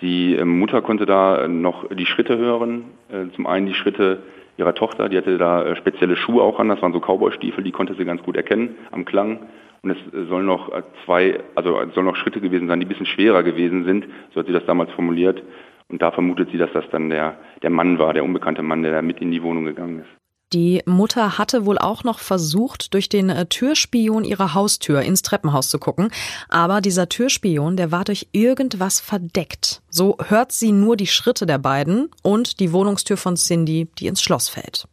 Die 0.00 0.34
ähm, 0.34 0.58
Mutter 0.58 0.82
konnte 0.82 1.06
da 1.06 1.46
noch 1.48 1.88
die 1.88 2.06
Schritte 2.06 2.36
hören. 2.36 2.84
Äh, 3.10 3.34
zum 3.34 3.46
einen 3.46 3.66
die 3.66 3.74
Schritte 3.74 4.22
ihrer 4.56 4.74
Tochter, 4.74 5.08
die 5.08 5.16
hatte 5.16 5.38
da 5.38 5.64
äh, 5.64 5.76
spezielle 5.76 6.16
Schuhe 6.16 6.42
auch 6.42 6.58
an, 6.58 6.68
das 6.68 6.82
waren 6.82 6.92
so 6.92 7.00
Cowboy-Stiefel, 7.00 7.64
die 7.64 7.72
konnte 7.72 7.94
sie 7.94 8.04
ganz 8.04 8.22
gut 8.22 8.36
erkennen 8.36 8.76
am 8.90 9.04
Klang. 9.04 9.40
Und 9.82 9.90
es 9.90 9.98
äh, 10.14 10.24
sollen 10.26 10.46
noch 10.46 10.70
zwei, 11.04 11.40
also 11.54 11.80
es 11.80 11.94
sollen 11.94 12.06
noch 12.06 12.16
Schritte 12.16 12.40
gewesen 12.40 12.68
sein, 12.68 12.80
die 12.80 12.86
ein 12.86 12.88
bisschen 12.88 13.06
schwerer 13.06 13.42
gewesen 13.42 13.84
sind, 13.84 14.06
so 14.32 14.40
hat 14.40 14.46
sie 14.46 14.52
das 14.52 14.66
damals 14.66 14.90
formuliert. 14.92 15.42
Und 15.88 16.02
da 16.02 16.10
vermutet 16.10 16.50
sie, 16.50 16.58
dass 16.58 16.72
das 16.72 16.88
dann 16.90 17.10
der, 17.10 17.36
der 17.62 17.70
Mann 17.70 17.98
war, 17.98 18.14
der 18.14 18.24
unbekannte 18.24 18.62
Mann, 18.62 18.82
der 18.82 18.92
da 18.92 19.02
mit 19.02 19.20
in 19.20 19.30
die 19.30 19.42
Wohnung 19.42 19.64
gegangen 19.64 20.00
ist. 20.00 20.23
Die 20.54 20.82
Mutter 20.86 21.36
hatte 21.36 21.66
wohl 21.66 21.78
auch 21.78 22.04
noch 22.04 22.20
versucht, 22.20 22.94
durch 22.94 23.08
den 23.08 23.28
äh, 23.28 23.46
Türspion 23.46 24.22
ihrer 24.22 24.54
Haustür 24.54 25.02
ins 25.02 25.22
Treppenhaus 25.22 25.68
zu 25.68 25.80
gucken, 25.80 26.10
aber 26.48 26.80
dieser 26.80 27.08
Türspion, 27.08 27.76
der 27.76 27.90
war 27.90 28.04
durch 28.04 28.28
irgendwas 28.30 29.00
verdeckt. 29.00 29.82
So 29.90 30.16
hört 30.28 30.52
sie 30.52 30.70
nur 30.70 30.96
die 30.96 31.08
Schritte 31.08 31.44
der 31.44 31.58
beiden 31.58 32.08
und 32.22 32.60
die 32.60 32.72
Wohnungstür 32.72 33.16
von 33.16 33.34
Cindy, 33.34 33.88
die 33.98 34.06
ins 34.06 34.22
Schloss 34.22 34.48
fällt. 34.48 34.86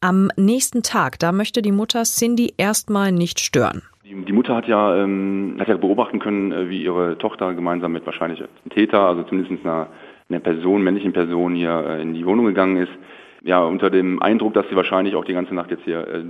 Am 0.00 0.32
nächsten 0.36 0.82
Tag, 0.82 1.20
da 1.20 1.30
möchte 1.30 1.62
die 1.62 1.70
Mutter 1.70 2.02
Cindy 2.02 2.54
erstmal 2.56 3.12
nicht 3.12 3.38
stören. 3.38 3.82
Die, 4.04 4.32
Mutter 4.32 4.56
hat 4.56 4.66
ja, 4.66 4.96
ähm, 4.96 5.56
hat 5.60 5.68
ja 5.68 5.76
beobachten 5.76 6.18
können, 6.18 6.50
äh, 6.50 6.68
wie 6.68 6.82
ihre 6.82 7.16
Tochter 7.18 7.54
gemeinsam 7.54 7.92
mit 7.92 8.04
wahrscheinlich 8.06 8.40
einem 8.40 8.70
Täter, 8.70 9.02
also 9.02 9.22
zumindest 9.22 9.64
einer, 9.64 9.88
einer 10.28 10.40
Person, 10.40 10.82
männlichen 10.82 11.12
Person 11.12 11.54
hier 11.54 11.84
äh, 11.86 12.02
in 12.02 12.14
die 12.14 12.26
Wohnung 12.26 12.46
gegangen 12.46 12.76
ist. 12.76 12.92
Ja, 13.42 13.62
unter 13.62 13.90
dem 13.90 14.20
Eindruck, 14.20 14.54
dass 14.54 14.68
sie 14.68 14.76
wahrscheinlich 14.76 15.14
auch 15.14 15.24
die 15.24 15.32
ganze 15.32 15.54
Nacht 15.54 15.70
jetzt 15.70 15.84
hier 15.84 16.06
äh, 16.06 16.24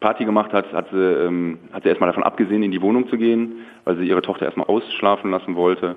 Party 0.00 0.24
gemacht 0.24 0.52
hat, 0.52 0.72
hat 0.72 0.88
sie, 0.90 0.98
ähm, 0.98 1.58
hat 1.72 1.82
sie 1.82 1.88
erstmal 1.88 2.08
davon 2.08 2.22
abgesehen, 2.22 2.62
in 2.62 2.70
die 2.70 2.82
Wohnung 2.82 3.08
zu 3.08 3.16
gehen, 3.16 3.60
weil 3.84 3.96
sie 3.96 4.06
ihre 4.06 4.22
Tochter 4.22 4.44
erstmal 4.44 4.66
ausschlafen 4.66 5.30
lassen 5.30 5.56
wollte. 5.56 5.96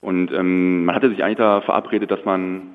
Und 0.00 0.32
ähm, 0.32 0.84
man 0.84 0.94
hatte 0.94 1.10
sich 1.10 1.24
eigentlich 1.24 1.38
da 1.38 1.60
verabredet, 1.60 2.10
dass 2.10 2.24
man 2.24 2.74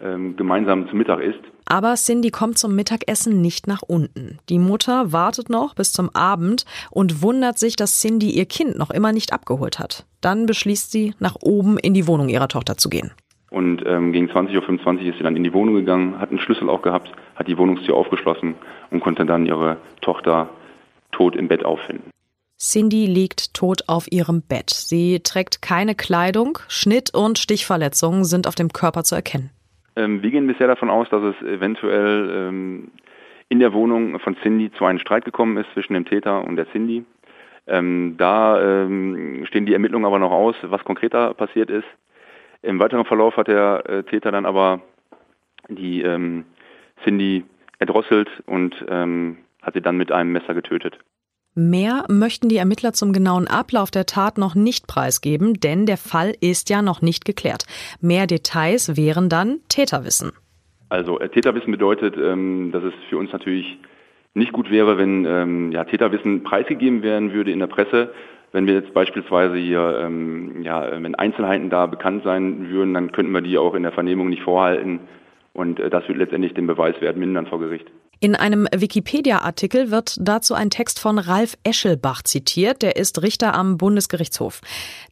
ähm, 0.00 0.36
gemeinsam 0.36 0.88
zu 0.88 0.96
Mittag 0.96 1.20
isst. 1.20 1.40
Aber 1.66 1.94
Cindy 1.94 2.30
kommt 2.30 2.58
zum 2.58 2.74
Mittagessen 2.74 3.40
nicht 3.40 3.66
nach 3.66 3.82
unten. 3.82 4.38
Die 4.48 4.58
Mutter 4.58 5.12
wartet 5.12 5.50
noch 5.50 5.74
bis 5.74 5.92
zum 5.92 6.10
Abend 6.14 6.64
und 6.90 7.22
wundert 7.22 7.58
sich, 7.58 7.76
dass 7.76 8.00
Cindy 8.00 8.30
ihr 8.30 8.46
Kind 8.46 8.78
noch 8.78 8.90
immer 8.90 9.12
nicht 9.12 9.32
abgeholt 9.32 9.78
hat. 9.78 10.06
Dann 10.20 10.46
beschließt 10.46 10.90
sie, 10.90 11.14
nach 11.18 11.36
oben 11.42 11.78
in 11.78 11.94
die 11.94 12.06
Wohnung 12.06 12.28
ihrer 12.28 12.48
Tochter 12.48 12.76
zu 12.76 12.88
gehen. 12.88 13.12
Und 13.50 13.82
ähm, 13.86 14.12
gegen 14.12 14.28
20.25 14.28 14.84
Uhr 14.84 15.00
ist 15.08 15.16
sie 15.18 15.22
dann 15.22 15.36
in 15.36 15.44
die 15.44 15.54
Wohnung 15.54 15.74
gegangen, 15.74 16.20
hat 16.20 16.30
einen 16.30 16.38
Schlüssel 16.38 16.68
auch 16.68 16.82
gehabt, 16.82 17.10
hat 17.34 17.48
die 17.48 17.56
Wohnungstür 17.56 17.94
aufgeschlossen 17.94 18.56
und 18.90 19.00
konnte 19.00 19.24
dann 19.24 19.46
ihre 19.46 19.78
Tochter 20.02 20.50
tot 21.12 21.34
im 21.34 21.48
Bett 21.48 21.64
auffinden. 21.64 22.10
Cindy 22.58 23.06
liegt 23.06 23.54
tot 23.54 23.84
auf 23.86 24.10
ihrem 24.10 24.42
Bett. 24.42 24.70
Sie 24.70 25.20
trägt 25.20 25.62
keine 25.62 25.94
Kleidung, 25.94 26.58
Schnitt 26.68 27.14
und 27.14 27.38
Stichverletzungen 27.38 28.24
sind 28.24 28.48
auf 28.48 28.56
dem 28.56 28.72
Körper 28.72 29.04
zu 29.04 29.14
erkennen. 29.14 29.50
Ähm, 29.96 30.22
wir 30.22 30.30
gehen 30.30 30.46
bisher 30.46 30.66
davon 30.66 30.90
aus, 30.90 31.08
dass 31.08 31.22
es 31.22 31.46
eventuell 31.46 32.30
ähm, 32.32 32.90
in 33.48 33.60
der 33.60 33.72
Wohnung 33.72 34.18
von 34.18 34.36
Cindy 34.42 34.70
zu 34.72 34.84
einem 34.84 34.98
Streit 34.98 35.24
gekommen 35.24 35.56
ist 35.56 35.70
zwischen 35.72 35.94
dem 35.94 36.04
Täter 36.04 36.44
und 36.44 36.56
der 36.56 36.70
Cindy. 36.70 37.04
Ähm, 37.66 38.16
da 38.18 38.60
ähm, 38.60 39.44
stehen 39.46 39.66
die 39.66 39.72
Ermittlungen 39.72 40.06
aber 40.06 40.18
noch 40.18 40.32
aus, 40.32 40.56
was 40.62 40.84
konkreter 40.84 41.34
passiert 41.34 41.70
ist. 41.70 41.86
Im 42.62 42.78
weiteren 42.80 43.04
Verlauf 43.04 43.36
hat 43.36 43.48
der 43.48 43.88
äh, 43.88 44.02
Täter 44.04 44.32
dann 44.32 44.46
aber 44.46 44.80
die 45.68 46.02
ähm, 46.02 46.44
Cindy 47.04 47.44
erdrosselt 47.78 48.28
und 48.46 48.84
ähm, 48.88 49.38
hat 49.62 49.74
sie 49.74 49.82
dann 49.82 49.96
mit 49.96 50.10
einem 50.12 50.32
Messer 50.32 50.54
getötet. 50.54 50.98
Mehr 51.54 52.04
möchten 52.08 52.48
die 52.48 52.56
Ermittler 52.56 52.92
zum 52.92 53.12
genauen 53.12 53.48
Ablauf 53.48 53.90
der 53.90 54.06
Tat 54.06 54.38
noch 54.38 54.54
nicht 54.54 54.86
preisgeben, 54.86 55.54
denn 55.54 55.86
der 55.86 55.96
Fall 55.96 56.34
ist 56.40 56.70
ja 56.70 56.82
noch 56.82 57.02
nicht 57.02 57.24
geklärt. 57.24 57.64
Mehr 58.00 58.26
Details 58.26 58.96
wären 58.96 59.28
dann 59.28 59.58
Täterwissen. 59.68 60.32
Also 60.88 61.18
äh, 61.18 61.28
Täterwissen 61.28 61.72
bedeutet, 61.72 62.16
ähm, 62.16 62.70
dass 62.72 62.84
es 62.84 62.94
für 63.08 63.18
uns 63.18 63.32
natürlich 63.32 63.78
nicht 64.34 64.52
gut 64.52 64.70
wäre, 64.70 64.98
wenn 64.98 65.24
ähm, 65.24 65.72
ja, 65.72 65.84
Täterwissen 65.84 66.44
preisgegeben 66.44 67.02
werden 67.02 67.32
würde 67.32 67.50
in 67.50 67.58
der 67.58 67.66
Presse. 67.66 68.12
Wenn 68.52 68.66
wir 68.66 68.74
jetzt 68.74 68.94
beispielsweise 68.94 69.56
hier, 69.56 70.00
ähm, 70.02 70.62
ja, 70.62 70.90
wenn 71.02 71.14
Einzelheiten 71.14 71.68
da 71.68 71.86
bekannt 71.86 72.24
sein 72.24 72.70
würden, 72.70 72.94
dann 72.94 73.12
könnten 73.12 73.32
wir 73.32 73.42
die 73.42 73.58
auch 73.58 73.74
in 73.74 73.82
der 73.82 73.92
Vernehmung 73.92 74.28
nicht 74.28 74.42
vorhalten. 74.42 75.00
Und 75.52 75.80
äh, 75.80 75.90
das 75.90 76.08
wird 76.08 76.18
letztendlich 76.18 76.54
den 76.54 76.66
Beweiswert 76.66 77.16
mindern 77.16 77.46
vor 77.46 77.60
Gericht. 77.60 77.90
In 78.20 78.34
einem 78.34 78.66
Wikipedia-Artikel 78.74 79.92
wird 79.92 80.16
dazu 80.20 80.54
ein 80.54 80.70
Text 80.70 80.98
von 80.98 81.20
Ralf 81.20 81.56
Eschelbach 81.62 82.22
zitiert, 82.22 82.82
der 82.82 82.96
ist 82.96 83.22
Richter 83.22 83.54
am 83.54 83.78
Bundesgerichtshof. 83.78 84.60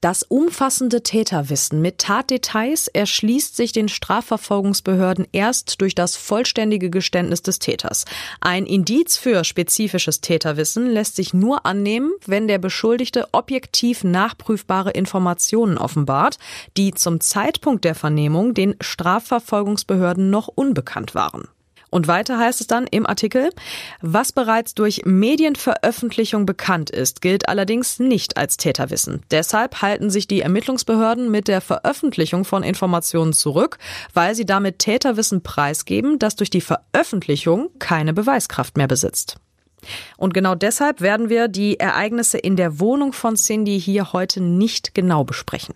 Das 0.00 0.25
umfassende 0.25 1.04
Täterwissen 1.04 1.80
mit 1.80 1.98
Tatdetails 1.98 2.88
erschließt 2.88 3.54
sich 3.54 3.70
den 3.70 3.88
Strafverfolgungsbehörden 3.88 5.28
erst 5.30 5.80
durch 5.80 5.94
das 5.94 6.16
vollständige 6.16 6.90
Geständnis 6.90 7.42
des 7.42 7.60
Täters. 7.60 8.06
Ein 8.40 8.66
Indiz 8.66 9.16
für 9.16 9.44
spezifisches 9.44 10.20
Täterwissen 10.20 10.90
lässt 10.90 11.14
sich 11.14 11.32
nur 11.32 11.64
annehmen, 11.64 12.10
wenn 12.26 12.48
der 12.48 12.58
Beschuldigte 12.58 13.28
objektiv 13.30 14.02
nachprüfbare 14.02 14.90
Informationen 14.90 15.78
offenbart, 15.78 16.38
die 16.76 16.92
zum 16.92 17.20
Zeitpunkt 17.20 17.84
der 17.84 17.94
Vernehmung 17.94 18.52
den 18.52 18.75
Strafverfolgungsbehörden 18.80 20.28
noch 20.28 20.48
unbekannt 20.48 21.14
waren. 21.14 21.46
Und 21.96 22.08
weiter 22.08 22.38
heißt 22.38 22.60
es 22.60 22.66
dann 22.66 22.86
im 22.86 23.06
Artikel, 23.06 23.48
was 24.02 24.30
bereits 24.30 24.74
durch 24.74 25.06
Medienveröffentlichung 25.06 26.44
bekannt 26.44 26.90
ist, 26.90 27.22
gilt 27.22 27.48
allerdings 27.48 27.98
nicht 27.98 28.36
als 28.36 28.58
Täterwissen. 28.58 29.22
Deshalb 29.30 29.80
halten 29.80 30.10
sich 30.10 30.28
die 30.28 30.42
Ermittlungsbehörden 30.42 31.30
mit 31.30 31.48
der 31.48 31.62
Veröffentlichung 31.62 32.44
von 32.44 32.62
Informationen 32.62 33.32
zurück, 33.32 33.78
weil 34.12 34.34
sie 34.34 34.44
damit 34.44 34.78
Täterwissen 34.78 35.42
preisgeben, 35.42 36.18
das 36.18 36.36
durch 36.36 36.50
die 36.50 36.60
Veröffentlichung 36.60 37.70
keine 37.78 38.12
Beweiskraft 38.12 38.76
mehr 38.76 38.88
besitzt. 38.88 39.36
Und 40.18 40.34
genau 40.34 40.54
deshalb 40.54 41.00
werden 41.00 41.30
wir 41.30 41.48
die 41.48 41.80
Ereignisse 41.80 42.36
in 42.36 42.56
der 42.56 42.78
Wohnung 42.78 43.14
von 43.14 43.36
Cindy 43.36 43.80
hier 43.80 44.12
heute 44.12 44.42
nicht 44.42 44.94
genau 44.94 45.24
besprechen. 45.24 45.74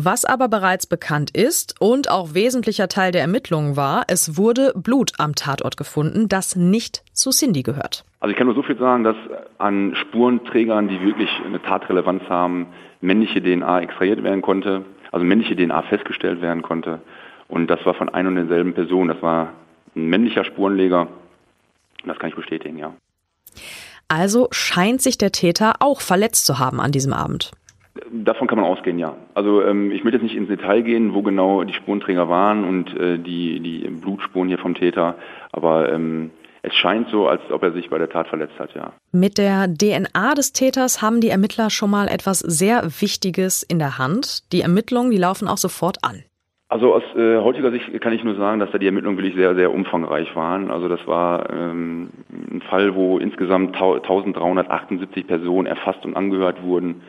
Was 0.00 0.24
aber 0.24 0.46
bereits 0.46 0.86
bekannt 0.86 1.32
ist 1.36 1.74
und 1.80 2.08
auch 2.08 2.32
wesentlicher 2.32 2.86
Teil 2.86 3.10
der 3.10 3.22
Ermittlungen 3.22 3.76
war, 3.76 4.04
es 4.06 4.36
wurde 4.36 4.72
Blut 4.76 5.10
am 5.18 5.34
Tatort 5.34 5.76
gefunden, 5.76 6.28
das 6.28 6.54
nicht 6.54 7.02
zu 7.12 7.30
Cindy 7.30 7.64
gehört. 7.64 8.04
Also 8.20 8.30
ich 8.30 8.36
kann 8.36 8.46
nur 8.46 8.54
so 8.54 8.62
viel 8.62 8.78
sagen, 8.78 9.02
dass 9.02 9.16
an 9.58 9.96
Spurenträgern, 9.96 10.86
die 10.86 11.00
wirklich 11.00 11.28
eine 11.44 11.60
Tatrelevanz 11.60 12.22
haben, 12.28 12.68
männliche 13.00 13.42
DNA 13.42 13.80
extrahiert 13.80 14.22
werden 14.22 14.40
konnte, 14.40 14.84
also 15.10 15.26
männliche 15.26 15.56
DNA 15.56 15.82
festgestellt 15.82 16.40
werden 16.42 16.62
konnte. 16.62 17.00
Und 17.48 17.66
das 17.66 17.84
war 17.84 17.94
von 17.94 18.08
ein 18.08 18.28
und 18.28 18.36
derselben 18.36 18.74
Person. 18.74 19.08
Das 19.08 19.20
war 19.20 19.52
ein 19.96 20.06
männlicher 20.06 20.44
Spurenleger. 20.44 21.08
Das 22.06 22.20
kann 22.20 22.30
ich 22.30 22.36
bestätigen, 22.36 22.78
ja. 22.78 22.94
Also 24.06 24.46
scheint 24.52 25.02
sich 25.02 25.18
der 25.18 25.32
Täter 25.32 25.74
auch 25.80 26.02
verletzt 26.02 26.46
zu 26.46 26.60
haben 26.60 26.80
an 26.80 26.92
diesem 26.92 27.12
Abend. 27.12 27.50
Davon 28.10 28.48
kann 28.48 28.58
man 28.58 28.66
ausgehen, 28.66 28.98
ja. 28.98 29.16
Also 29.34 29.62
ähm, 29.62 29.90
ich 29.90 30.04
will 30.04 30.12
jetzt 30.12 30.22
nicht 30.22 30.36
ins 30.36 30.48
Detail 30.48 30.82
gehen, 30.82 31.14
wo 31.14 31.22
genau 31.22 31.64
die 31.64 31.74
Spurenträger 31.74 32.28
waren 32.28 32.64
und 32.64 32.96
äh, 32.96 33.18
die, 33.18 33.60
die 33.60 33.88
Blutspuren 33.88 34.48
hier 34.48 34.58
vom 34.58 34.74
Täter, 34.74 35.16
aber 35.52 35.92
ähm, 35.92 36.30
es 36.62 36.74
scheint 36.74 37.08
so, 37.08 37.28
als 37.28 37.40
ob 37.50 37.62
er 37.62 37.72
sich 37.72 37.88
bei 37.88 37.98
der 37.98 38.10
Tat 38.10 38.28
verletzt 38.28 38.58
hat, 38.58 38.74
ja. 38.74 38.92
Mit 39.12 39.38
der 39.38 39.68
DNA 39.68 40.34
des 40.34 40.52
Täters 40.52 41.02
haben 41.02 41.20
die 41.20 41.28
Ermittler 41.28 41.70
schon 41.70 41.90
mal 41.90 42.08
etwas 42.08 42.40
sehr 42.40 42.82
Wichtiges 43.00 43.62
in 43.62 43.78
der 43.78 43.98
Hand. 43.98 44.52
Die 44.52 44.62
Ermittlungen, 44.62 45.10
die 45.10 45.18
laufen 45.18 45.48
auch 45.48 45.56
sofort 45.56 45.98
an. 46.02 46.24
Also 46.70 46.94
aus 46.94 47.02
äh, 47.16 47.38
heutiger 47.38 47.70
Sicht 47.70 47.98
kann 48.02 48.12
ich 48.12 48.22
nur 48.22 48.34
sagen, 48.34 48.60
dass 48.60 48.70
da 48.70 48.76
die 48.76 48.86
Ermittlungen 48.86 49.16
wirklich 49.16 49.34
sehr, 49.34 49.54
sehr 49.54 49.72
umfangreich 49.72 50.36
waren. 50.36 50.70
Also 50.70 50.88
das 50.88 51.06
war 51.06 51.48
ähm, 51.50 52.10
ein 52.30 52.60
Fall, 52.60 52.94
wo 52.94 53.18
insgesamt 53.18 53.74
1378 53.74 55.26
Personen 55.26 55.66
erfasst 55.66 56.04
und 56.04 56.14
angehört 56.14 56.62
wurden. 56.62 57.00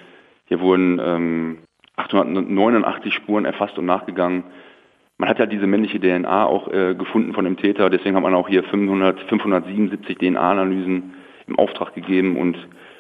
Hier 0.50 0.60
wurden 0.60 1.00
ähm, 1.00 1.58
889 1.96 3.14
Spuren 3.14 3.46
erfasst 3.46 3.78
und 3.78 3.86
nachgegangen. 3.86 4.44
Man 5.20 5.30
hat 5.30 5.38
ja 5.38 5.46
diese 5.46 5.68
männliche 5.68 6.00
DNA 6.00 6.46
auch 6.46 6.72
äh, 6.74 6.96
gefunden 6.96 7.34
von 7.34 7.46
dem 7.46 7.56
Täter, 7.56 7.90
deswegen 7.90 8.16
hat 8.16 8.24
man 8.24 8.34
auch 8.34 8.50
hier 8.50 8.64
500, 8.64 9.20
577 9.30 10.18
DNA-Analysen 10.18 11.14
im 11.48 11.60
Auftrag 11.60 11.94
gegeben 11.94 12.36
und, 12.36 12.58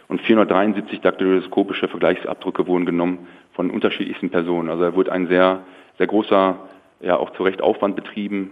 und 0.09 0.21
473 0.21 1.01
daktyloskopische 1.01 1.87
Vergleichsabdrücke 1.87 2.67
wurden 2.67 2.85
genommen 2.85 3.27
von 3.53 3.71
unterschiedlichsten 3.71 4.29
Personen. 4.29 4.69
Also 4.69 4.83
da 4.83 4.95
wurde 4.95 5.11
ein 5.11 5.27
sehr, 5.27 5.61
sehr 5.97 6.07
großer, 6.07 6.55
ja 7.01 7.17
auch 7.17 7.31
zu 7.31 7.43
Recht 7.43 7.63
Aufwand 7.63 7.95
betrieben. 7.95 8.51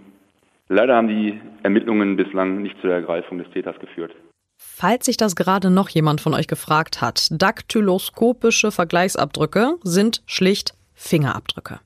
Leider 0.68 0.96
haben 0.96 1.08
die 1.08 1.40
Ermittlungen 1.62 2.16
bislang 2.16 2.62
nicht 2.62 2.80
zur 2.80 2.92
Ergreifung 2.92 3.38
des 3.38 3.50
Täters 3.50 3.78
geführt. 3.78 4.12
Falls 4.60 5.06
sich 5.06 5.16
das 5.16 5.36
gerade 5.36 5.70
noch 5.70 5.88
jemand 5.88 6.20
von 6.20 6.34
euch 6.34 6.48
gefragt 6.48 7.00
hat, 7.00 7.28
daktyloskopische 7.30 8.72
Vergleichsabdrücke 8.72 9.76
sind 9.84 10.22
schlicht 10.26 10.74
Fingerabdrücke. 10.94 11.78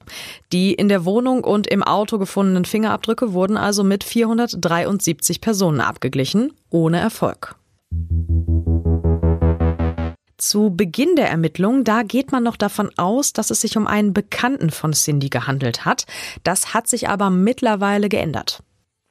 Die 0.52 0.72
in 0.72 0.88
der 0.88 1.04
Wohnung 1.04 1.44
und 1.44 1.66
im 1.66 1.82
Auto 1.82 2.18
gefundenen 2.18 2.64
Fingerabdrücke 2.64 3.34
wurden 3.34 3.58
also 3.58 3.84
mit 3.84 4.04
473 4.04 5.42
Personen 5.42 5.82
abgeglichen, 5.82 6.54
ohne 6.70 6.98
Erfolg. 6.98 7.56
Zu 10.38 10.74
Beginn 10.74 11.14
der 11.14 11.28
Ermittlung, 11.28 11.84
da 11.84 12.02
geht 12.02 12.32
man 12.32 12.42
noch 12.42 12.56
davon 12.56 12.90
aus, 12.96 13.34
dass 13.34 13.50
es 13.50 13.60
sich 13.60 13.76
um 13.76 13.86
einen 13.86 14.14
Bekannten 14.14 14.70
von 14.70 14.92
Cindy 14.92 15.28
gehandelt 15.28 15.84
hat. 15.84 16.06
Das 16.42 16.72
hat 16.72 16.88
sich 16.88 17.08
aber 17.08 17.28
mittlerweile 17.28 18.08
geändert. 18.08 18.62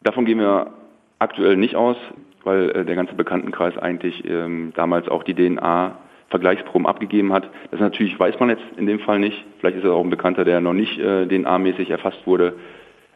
Davon 0.04 0.26
gehen 0.26 0.40
wir 0.40 0.74
aktuell 1.20 1.58
nicht 1.58 1.76
aus 1.76 1.96
weil 2.44 2.72
äh, 2.72 2.86
der 2.86 2.96
ganze 2.96 3.16
Bekanntenkreis 3.16 3.78
eigentlich 3.78 4.24
ähm, 4.26 4.74
damals 4.76 5.08
auch 5.08 5.24
die 5.24 5.36
DNA 5.36 5.98
Vergleichsproben 6.30 6.88
abgegeben 6.88 7.34
hat. 7.34 7.50
Das 7.72 7.80
natürlich 7.80 8.20
weiß 8.20 8.40
man 8.40 8.50
jetzt 8.50 8.64
in 8.78 8.86
dem 8.86 9.00
Fall 9.00 9.20
nicht. 9.20 9.44
Vielleicht 9.60 9.78
ist 9.78 9.84
es 9.84 9.90
auch 9.90 10.04
ein 10.04 10.10
Bekannter, 10.10 10.46
der 10.46 10.62
noch 10.62 10.74
nicht 10.74 10.98
äh, 10.98 11.26
DNA-mäßig 11.26 11.92
erfasst 11.92 12.26
wurde. 12.26 12.56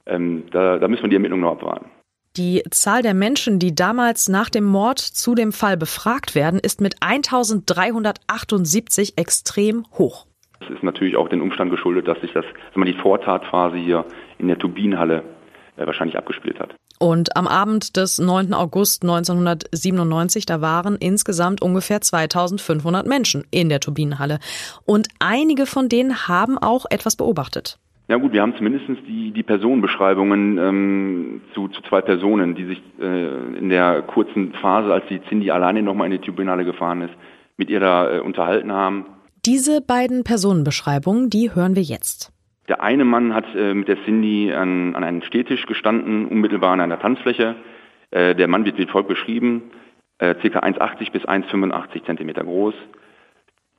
Ähm, 0.05 0.44
da, 0.51 0.77
da 0.77 0.88
müssen 0.88 1.03
wir 1.03 1.10
die 1.10 1.15
Ermittlungen 1.15 1.44
noch 1.44 1.53
abwarten. 1.53 1.89
Die 2.38 2.63
Zahl 2.70 3.01
der 3.01 3.13
Menschen, 3.13 3.60
die 3.60 3.74
damals 3.74 4.27
nach 4.27 4.50
dem 4.50 4.65
Mord 4.65 5.00
zu 5.00 5.36
dem 5.36 5.53
Fall 5.53 5.77
befragt 5.77 6.36
werden, 6.36 6.60
ist 6.60 6.82
mit 6.82 6.98
1378 7.00 9.17
extrem 9.17 9.86
hoch. 9.98 10.25
Das 10.60 10.70
ist 10.70 10.84
natürlich 10.84 11.15
auch 11.15 11.29
den 11.29 11.41
Umstand 11.41 11.72
geschuldet, 11.72 12.10
dass 12.10 12.20
sich 12.20 12.34
das, 12.34 12.44
man 12.74 12.88
die 12.88 12.94
Vortatphase 12.94 13.77
hier 13.77 14.03
in 14.38 14.50
der 14.50 14.60
Turbinenhalle 14.60 15.24
äh, 15.77 15.86
wahrscheinlich 15.86 16.17
abgespielt 16.17 16.60
hat. 16.60 16.75
Und 16.99 17.35
am 17.35 17.47
Abend 17.47 17.97
des 17.97 18.19
9. 18.19 18.53
August 18.53 19.03
1997, 19.03 20.45
da 20.45 20.61
waren 20.61 20.95
insgesamt 20.95 21.61
ungefähr 21.61 22.01
2500 22.01 23.05
Menschen 23.05 23.43
in 23.51 23.69
der 23.69 23.79
Turbinenhalle. 23.79 24.39
Und 24.85 25.09
einige 25.19 25.65
von 25.65 25.89
denen 25.89 26.27
haben 26.27 26.57
auch 26.57 26.85
etwas 26.89 27.15
beobachtet. 27.15 27.77
Ja 28.07 28.17
gut, 28.17 28.33
wir 28.33 28.41
haben 28.41 28.53
zumindest 28.55 28.85
die, 29.07 29.31
die 29.31 29.41
Personenbeschreibungen 29.41 30.57
ähm, 30.59 31.41
zu, 31.55 31.67
zu 31.69 31.81
zwei 31.89 32.01
Personen, 32.01 32.53
die 32.53 32.65
sich 32.65 32.81
äh, 33.01 33.57
in 33.57 33.69
der 33.69 34.03
kurzen 34.03 34.53
Phase, 34.61 34.93
als 34.93 35.05
die 35.09 35.21
Cindy 35.27 35.49
alleine 35.49 35.81
nochmal 35.81 36.05
in 36.05 36.11
die 36.11 36.25
Turbinenhalle 36.25 36.65
gefahren 36.65 37.01
ist, 37.01 37.13
mit 37.57 37.69
ihr 37.69 37.79
da 37.79 38.17
äh, 38.17 38.19
unterhalten 38.19 38.71
haben. 38.71 39.05
Diese 39.43 39.81
beiden 39.81 40.23
Personenbeschreibungen, 40.23 41.31
die 41.31 41.53
hören 41.53 41.75
wir 41.75 41.83
jetzt. 41.83 42.31
Der 42.67 42.81
eine 42.81 43.05
Mann 43.05 43.34
hat 43.34 43.45
äh, 43.55 43.74
mit 43.74 43.88
der 43.88 44.03
Cindy 44.03 44.51
an, 44.53 44.95
an 44.95 45.03
einem 45.03 45.22
Stehtisch 45.22 45.65
gestanden, 45.65 46.25
unmittelbar 46.25 46.74
an 46.74 46.81
einer 46.81 47.00
Tanzfläche. 47.00 47.55
Äh, 48.12 48.36
der 48.36 48.48
Mann 48.48 48.65
wird 48.65 48.77
wie 48.77 48.88
folgt 48.88 49.10
beschrieben, 49.10 49.63
äh, 50.17 50.34
ca. 50.34 50.60
1,80 50.60 51.12
bis 51.12 51.25
1,85 51.25 52.05
Zentimeter 52.05 52.43
groß, 52.43 52.74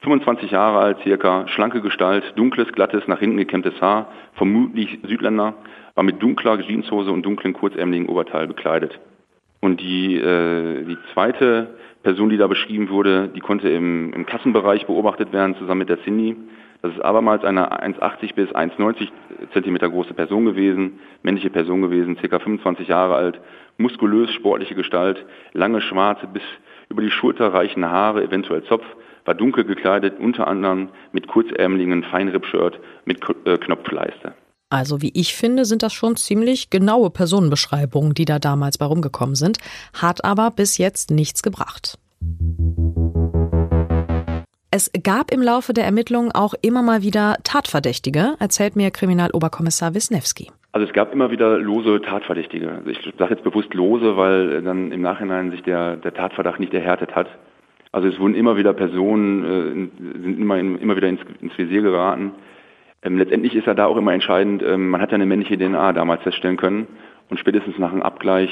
25 0.00 0.50
Jahre 0.50 0.78
alt 0.78 0.98
circa, 1.02 1.48
schlanke 1.48 1.80
Gestalt, 1.80 2.24
dunkles, 2.36 2.70
glattes, 2.72 3.08
nach 3.08 3.18
hinten 3.18 3.38
gekämmtes 3.38 3.80
Haar, 3.80 4.12
vermutlich 4.34 4.98
Südländer, 5.02 5.54
war 5.94 6.04
mit 6.04 6.22
dunkler 6.22 6.60
Jeanshose 6.60 7.10
und 7.10 7.24
dunklen, 7.24 7.54
kurzärmeligen 7.54 8.08
Oberteil 8.08 8.46
bekleidet. 8.46 9.00
Und 9.60 9.80
die, 9.80 10.16
äh, 10.16 10.84
die 10.84 10.98
zweite 11.12 11.76
Person, 12.02 12.28
die 12.28 12.36
da 12.36 12.46
beschrieben 12.46 12.90
wurde, 12.90 13.28
die 13.34 13.40
konnte 13.40 13.68
im, 13.68 14.12
im 14.12 14.26
Kassenbereich 14.26 14.86
beobachtet 14.86 15.32
werden, 15.32 15.56
zusammen 15.56 15.80
mit 15.80 15.88
der 15.88 16.02
Cindy. 16.04 16.36
Das 16.82 16.92
ist 16.92 17.00
abermals 17.00 17.44
eine 17.44 17.72
1,80 17.82 18.34
bis 18.34 18.50
1,90 18.50 19.08
Zentimeter 19.52 19.88
große 19.88 20.14
Person 20.14 20.44
gewesen, 20.44 21.00
männliche 21.22 21.50
Person 21.50 21.82
gewesen, 21.82 22.16
circa 22.18 22.38
25 22.38 22.88
Jahre 22.88 23.14
alt, 23.14 23.40
muskulös, 23.78 24.30
sportliche 24.30 24.74
Gestalt, 24.74 25.24
lange 25.52 25.80
schwarze 25.80 26.26
bis 26.26 26.42
über 26.88 27.02
die 27.02 27.10
Schulter 27.10 27.52
reichende 27.52 27.90
Haare, 27.90 28.22
eventuell 28.22 28.62
Zopf, 28.64 28.84
war 29.24 29.34
dunkel 29.34 29.64
gekleidet, 29.64 30.18
unter 30.20 30.46
anderem 30.46 30.88
mit 31.12 31.26
kurzärmeligen 31.26 32.04
Feinripp-Shirt 32.04 32.78
mit 33.04 33.20
äh, 33.44 33.58
Knopfleiste. 33.58 34.34
Also 34.68 35.00
wie 35.02 35.12
ich 35.14 35.34
finde, 35.34 35.64
sind 35.64 35.82
das 35.82 35.92
schon 35.92 36.16
ziemlich 36.16 36.70
genaue 36.70 37.10
Personenbeschreibungen, 37.10 38.14
die 38.14 38.24
da 38.24 38.38
damals 38.38 38.78
bei 38.78 38.86
rumgekommen 38.86 39.36
sind, 39.36 39.58
hat 39.92 40.24
aber 40.24 40.50
bis 40.50 40.78
jetzt 40.78 41.10
nichts 41.10 41.42
gebracht. 41.42 41.98
Es 44.70 44.90
gab 45.04 45.30
im 45.30 45.42
Laufe 45.42 45.72
der 45.72 45.84
Ermittlungen 45.84 46.32
auch 46.32 46.54
immer 46.60 46.82
mal 46.82 47.02
wieder 47.02 47.36
Tatverdächtige, 47.44 48.34
erzählt 48.40 48.74
mir 48.76 48.90
Kriminaloberkommissar 48.90 49.94
Wisniewski. 49.94 50.50
Also 50.72 50.86
es 50.86 50.92
gab 50.92 51.12
immer 51.12 51.30
wieder 51.30 51.56
lose 51.58 52.02
Tatverdächtige. 52.02 52.70
Also 52.70 52.90
ich 52.90 52.98
sage 53.18 53.34
jetzt 53.34 53.44
bewusst 53.44 53.72
lose, 53.74 54.16
weil 54.16 54.60
dann 54.62 54.92
im 54.92 55.00
Nachhinein 55.00 55.50
sich 55.50 55.62
der, 55.62 55.96
der 55.96 56.12
Tatverdacht 56.12 56.60
nicht 56.60 56.74
erhärtet 56.74 57.14
hat. 57.14 57.28
Also 57.92 58.08
es 58.08 58.18
wurden 58.18 58.34
immer 58.34 58.56
wieder 58.56 58.74
Personen, 58.74 59.44
äh, 59.44 60.22
sind 60.22 60.38
immer, 60.38 60.58
immer 60.58 60.96
wieder 60.96 61.08
ins, 61.08 61.20
ins 61.40 61.56
Visier 61.56 61.80
geraten. 61.80 62.32
Ähm, 63.02 63.16
letztendlich 63.16 63.54
ist 63.54 63.66
ja 63.66 63.74
da 63.74 63.86
auch 63.86 63.96
immer 63.96 64.12
entscheidend, 64.12 64.62
ähm, 64.62 64.90
man 64.90 65.00
hat 65.00 65.12
ja 65.12 65.14
eine 65.14 65.26
männliche 65.26 65.56
DNA 65.56 65.92
damals 65.92 66.22
feststellen 66.24 66.56
können 66.56 66.88
und 67.30 67.38
spätestens 67.38 67.78
nach 67.78 67.92
einem 67.92 68.02
Abgleich 68.02 68.50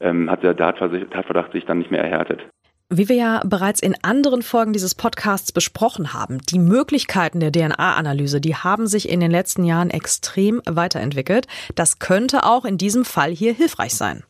ähm, 0.00 0.30
hat 0.30 0.42
der 0.42 0.56
Tatverdacht 0.56 1.52
sich 1.52 1.64
dann 1.64 1.78
nicht 1.78 1.90
mehr 1.90 2.04
erhärtet. 2.04 2.46
Wie 2.88 3.08
wir 3.08 3.16
ja 3.16 3.40
bereits 3.44 3.82
in 3.82 3.96
anderen 4.02 4.42
Folgen 4.42 4.72
dieses 4.72 4.94
Podcasts 4.94 5.50
besprochen 5.50 6.14
haben, 6.14 6.38
die 6.48 6.60
Möglichkeiten 6.60 7.40
der 7.40 7.50
DNA-Analyse, 7.50 8.40
die 8.40 8.54
haben 8.54 8.86
sich 8.86 9.08
in 9.08 9.18
den 9.18 9.32
letzten 9.32 9.64
Jahren 9.64 9.90
extrem 9.90 10.62
weiterentwickelt. 10.70 11.48
Das 11.74 11.98
könnte 11.98 12.44
auch 12.44 12.64
in 12.64 12.78
diesem 12.78 13.04
Fall 13.04 13.30
hier 13.32 13.52
hilfreich 13.54 13.94
sein. 13.94 14.22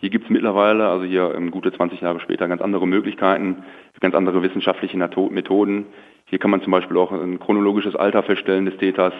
Hier 0.00 0.10
gibt 0.10 0.24
es 0.26 0.30
mittlerweile, 0.30 0.86
also 0.86 1.06
hier 1.06 1.34
ähm, 1.34 1.50
gute 1.50 1.72
20 1.72 2.02
Jahre 2.02 2.20
später, 2.20 2.46
ganz 2.46 2.60
andere 2.60 2.86
Möglichkeiten, 2.86 3.64
ganz 4.00 4.14
andere 4.14 4.42
wissenschaftliche 4.42 4.98
Methoden. 4.98 5.86
Hier 6.26 6.38
kann 6.38 6.50
man 6.50 6.60
zum 6.60 6.72
Beispiel 6.72 6.98
auch 6.98 7.10
ein 7.10 7.40
chronologisches 7.40 7.96
Alter 7.96 8.22
feststellen 8.22 8.66
des 8.66 8.76
Täters 8.76 9.14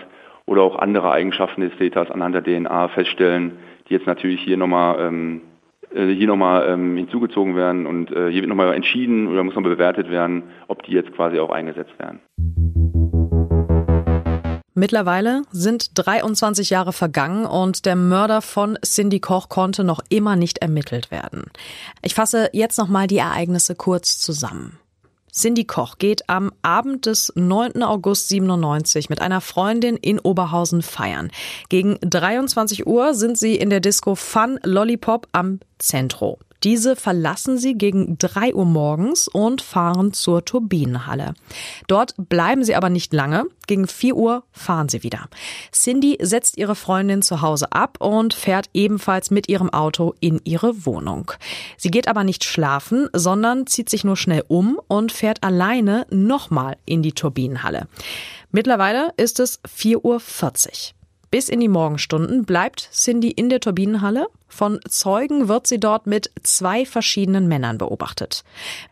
oder 0.45 0.61
auch 0.61 0.79
andere 0.79 1.11
Eigenschaften 1.11 1.63
des 1.63 1.75
Täters 1.79 2.11
anhand 2.11 2.35
der 2.35 2.45
DNA 2.45 2.89
feststellen, 2.89 3.53
die 3.89 3.95
jetzt 3.95 4.07
natürlich 4.07 4.43
hier 4.43 4.59
nochmal 4.59 5.01
ähm, 5.01 5.41
äh, 5.41 5.54
hier 5.95 6.27
nochmal 6.27 6.69
ähm, 6.69 6.97
hinzugezogen 6.97 7.57
werden 7.57 7.87
und 7.87 8.11
äh, 8.11 8.31
hier 8.31 8.43
wird 8.43 8.49
nochmal 8.49 8.75
entschieden 8.75 9.29
oder 9.29 9.43
muss 9.45 9.55
nochmal 9.55 9.73
bewertet 9.73 10.11
werden, 10.11 10.45
ob 10.69 10.83
die 10.83 10.93
jetzt 10.93 11.13
quasi 11.13 11.39
auch 11.39 11.51
eingesetzt 11.51 11.93
werden. 11.99 12.21
Mittlerweile 14.77 15.43
sind 15.53 15.91
23 15.95 16.71
Jahre 16.71 16.93
vergangen 16.93 17.47
und 17.47 17.87
der 17.87 17.95
Mörder 17.95 18.43
von 18.43 18.77
Cindy 18.85 19.21
Koch 19.21 19.49
konnte 19.49 19.85
noch 19.85 20.01
immer 20.09 20.35
nicht 20.35 20.59
ermittelt 20.59 21.13
werden. 21.13 21.45
Ich 22.03 22.15
fasse 22.15 22.51
jetzt 22.53 22.77
nochmal 22.77 23.07
die 23.07 23.19
Ereignisse 23.19 23.77
kurz 23.77 24.19
zusammen. 24.19 24.79
Cindy 25.35 25.65
Koch 25.65 25.99
geht 25.99 26.31
am 26.31 26.53
Abend 26.63 27.07
des 27.07 27.33
9. 27.35 27.83
August 27.83 28.29
97 28.29 29.11
mit 29.11 29.21
einer 29.21 29.41
Freundin 29.41 29.97
in 29.97 30.21
Oberhausen 30.21 30.81
feiern. 30.81 31.33
Gegen 31.69 31.99
23 32.03 32.87
Uhr 32.87 33.15
sind 33.15 33.37
sie 33.37 33.57
in 33.57 33.69
der 33.69 33.81
Disco 33.81 34.15
Fun 34.15 34.61
Lollipop 34.63 35.27
am 35.33 35.59
Centro. 35.81 36.39
Diese 36.65 36.97
verlassen 36.97 37.59
sie 37.59 37.75
gegen 37.75 38.17
drei 38.17 38.55
Uhr 38.55 38.65
morgens 38.65 39.29
und 39.29 39.61
fahren 39.61 40.15
zur 40.15 40.45
Turbinenhalle. 40.47 41.35
Dort 41.89 42.15
bleiben 42.17 42.65
sie 42.65 42.75
aber 42.75 42.89
nicht 42.89 43.13
lange. 43.13 43.45
Gegen 43.67 43.87
vier 43.87 44.17
Uhr 44.17 44.45
fahren 44.51 44.89
sie 44.89 45.03
wieder. 45.03 45.29
Cindy 45.73 46.17
setzt 46.23 46.57
ihre 46.57 46.75
Freundin 46.75 47.21
zu 47.21 47.43
Hause 47.43 47.71
ab 47.73 47.99
und 48.01 48.33
fährt 48.33 48.71
ebenfalls 48.73 49.31
mit 49.31 49.49
ihrem 49.49 49.71
Auto 49.71 50.15
in 50.21 50.41
ihre 50.45 50.87
Wohnung. 50.87 51.33
Sie 51.77 51.91
geht 51.91 52.09
aber 52.09 52.25
nicht 52.25 52.45
schlafen, 52.45 53.09
sondern 53.13 53.67
zieht 53.67 53.91
sich 53.91 54.03
nur 54.03 54.17
schnell 54.17 54.45
um 54.49 54.81
und 54.89 55.13
fährt 55.13 55.43
alleine 55.43 56.07
nochmal 56.11 56.79
in 56.87 57.03
die 57.03 57.13
Turbinenhalle. 57.13 57.89
Mittlerweile 58.53 59.13
ist 59.19 59.39
es 59.39 59.61
4.40 59.65 59.97
Uhr. 60.03 60.21
Bis 61.31 61.49
in 61.49 61.59
die 61.59 61.69
Morgenstunden 61.69 62.45
bleibt 62.45 62.89
Cindy 62.93 63.29
in 63.29 63.49
der 63.49 63.59
Turbinenhalle. 63.59 64.29
Von 64.49 64.79
Zeugen 64.89 65.49
wird 65.49 65.67
sie 65.67 65.81
dort 65.81 66.07
mit 66.07 66.31
zwei 66.43 66.87
verschiedenen 66.87 67.49
Männern 67.49 67.77
beobachtet. 67.79 68.45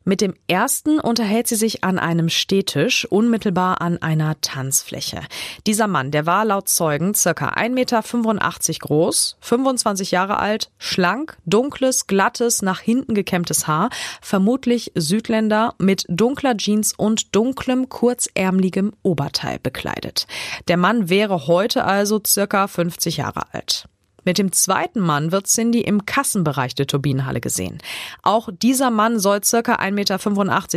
Mit 0.04 0.20
dem 0.20 0.34
ersten 0.48 0.98
unterhält 0.98 1.46
sie 1.46 1.54
sich 1.54 1.84
an 1.84 1.98
einem 2.00 2.28
Stehtisch 2.28 3.04
unmittelbar 3.04 3.80
an 3.80 3.98
einer 4.02 4.40
Tanzfläche. 4.40 5.20
Dieser 5.66 5.86
Mann, 5.86 6.10
der 6.10 6.26
war 6.26 6.44
laut 6.44 6.68
Zeugen 6.68 7.14
circa 7.14 7.50
1,85 7.50 7.68
Meter 7.70 8.02
groß, 8.80 9.36
25 9.40 10.10
Jahre 10.10 10.38
alt, 10.38 10.70
schlank, 10.78 11.36
dunkles, 11.46 12.06
glattes, 12.08 12.62
nach 12.62 12.80
hinten 12.80 13.14
gekämmtes 13.14 13.66
Haar, 13.66 13.90
vermutlich 14.20 14.90
Südländer 14.96 15.74
mit 15.78 16.04
dunkler 16.08 16.56
Jeans 16.56 16.92
und 16.92 17.36
dunklem, 17.36 17.88
kurzärmeligem 17.88 18.92
Oberteil 19.02 19.58
bekleidet. 19.60 20.26
Der 20.66 20.76
Mann 20.76 21.08
wäre 21.08 21.46
heute 21.46 21.84
also 21.84 22.20
circa 22.26 22.66
50 22.66 23.18
Jahre 23.18 23.52
alt. 23.52 23.86
Mit 24.24 24.38
dem 24.38 24.52
zweiten 24.52 25.00
Mann 25.00 25.32
wird 25.32 25.46
Cindy 25.46 25.80
im 25.80 26.06
Kassenbereich 26.06 26.74
der 26.74 26.86
Turbinenhalle 26.86 27.40
gesehen. 27.40 27.78
Auch 28.22 28.48
dieser 28.52 28.90
Mann 28.90 29.18
soll 29.18 29.42
circa 29.42 29.76
1,85 29.76 29.92
Meter 29.92 30.18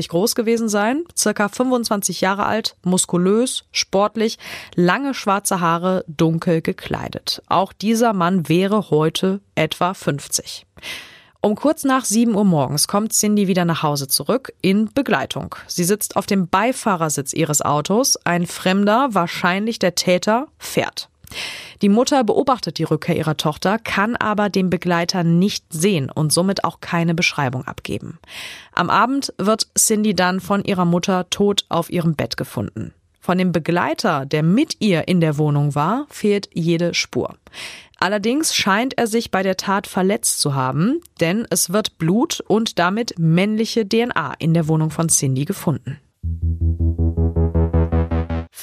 groß 0.10 0.36
gewesen 0.36 0.70
sein, 0.70 1.04
circa 1.16 1.48
25 1.48 2.22
Jahre 2.22 2.46
alt, 2.46 2.76
muskulös, 2.84 3.66
sportlich, 3.72 4.40
lange 4.76 5.14
schwarze 5.14 5.60
Haare, 5.60 6.04
dunkel 6.08 6.62
gekleidet. 6.62 7.42
Auch 7.48 7.74
dieser 7.74 8.14
Mann 8.14 8.50
wäre 8.50 8.90
heute 8.90 9.42
etwa 9.56 9.94
50. 9.94 10.66
Um 11.46 11.54
kurz 11.54 11.84
nach 11.84 12.06
7 12.06 12.34
Uhr 12.34 12.44
morgens 12.44 12.88
kommt 12.88 13.14
Cindy 13.14 13.48
wieder 13.48 13.66
nach 13.66 13.84
Hause 13.84 14.08
zurück 14.08 14.52
in 14.62 14.92
Begleitung. 14.92 15.54
Sie 15.68 15.84
sitzt 15.84 16.16
auf 16.16 16.26
dem 16.26 16.48
Beifahrersitz 16.48 17.34
ihres 17.34 17.62
Autos. 17.62 18.18
Ein 18.24 18.48
Fremder, 18.48 19.10
wahrscheinlich 19.12 19.78
der 19.78 19.94
Täter, 19.94 20.48
fährt. 20.58 21.10
Die 21.82 21.89
Mutter 21.89 22.24
beobachtet 22.24 22.78
die 22.78 22.84
Rückkehr 22.84 23.15
ihrer 23.15 23.38
Tochter, 23.38 23.80
kann 23.80 24.15
aber 24.15 24.50
den 24.50 24.69
Begleiter 24.69 25.24
nicht 25.24 25.65
sehen 25.71 26.10
und 26.10 26.32
somit 26.32 26.63
auch 26.63 26.80
keine 26.80 27.15
Beschreibung 27.15 27.65
abgeben. 27.65 28.19
Am 28.74 28.89
Abend 28.89 29.34
wird 29.38 29.67
Cindy 29.78 30.15
dann 30.15 30.39
von 30.39 30.63
ihrer 30.63 30.86
Mutter 30.86 31.30
tot 31.30 31.65
auf 31.69 31.89
ihrem 31.89 32.15
Bett 32.15 32.38
gefunden. 32.38 32.93
Von 33.19 33.39
dem 33.39 33.52
Begleiter, 33.52 34.28
der 34.28 34.43
mit 34.43 34.78
ihr 34.82 35.08
in 35.08 35.19
der 35.19 35.39
Wohnung 35.39 35.74
war, 35.74 36.06
fehlt 36.10 36.48
jede 36.54 36.93
Spur. 36.93 37.36
Allerdings 37.98 38.54
scheint 38.54 38.98
er 39.00 39.08
sich 39.08 39.32
bei 39.32 39.41
der 39.41 39.58
Tat 39.58 39.88
verletzt 39.88 40.39
zu 40.39 40.54
haben, 40.54 41.02
denn 41.19 41.48
es 41.50 41.71
wird 41.71 41.98
Blut 41.98 42.43
und 42.48 42.78
damit 42.78 43.15
männliche 43.17 43.88
DNA 43.88 44.36
in 44.38 44.54
der 44.54 44.67
Wohnung 44.67 44.91
von 44.91 45.10
Cindy 45.10 45.45
gefunden. 45.45 46.00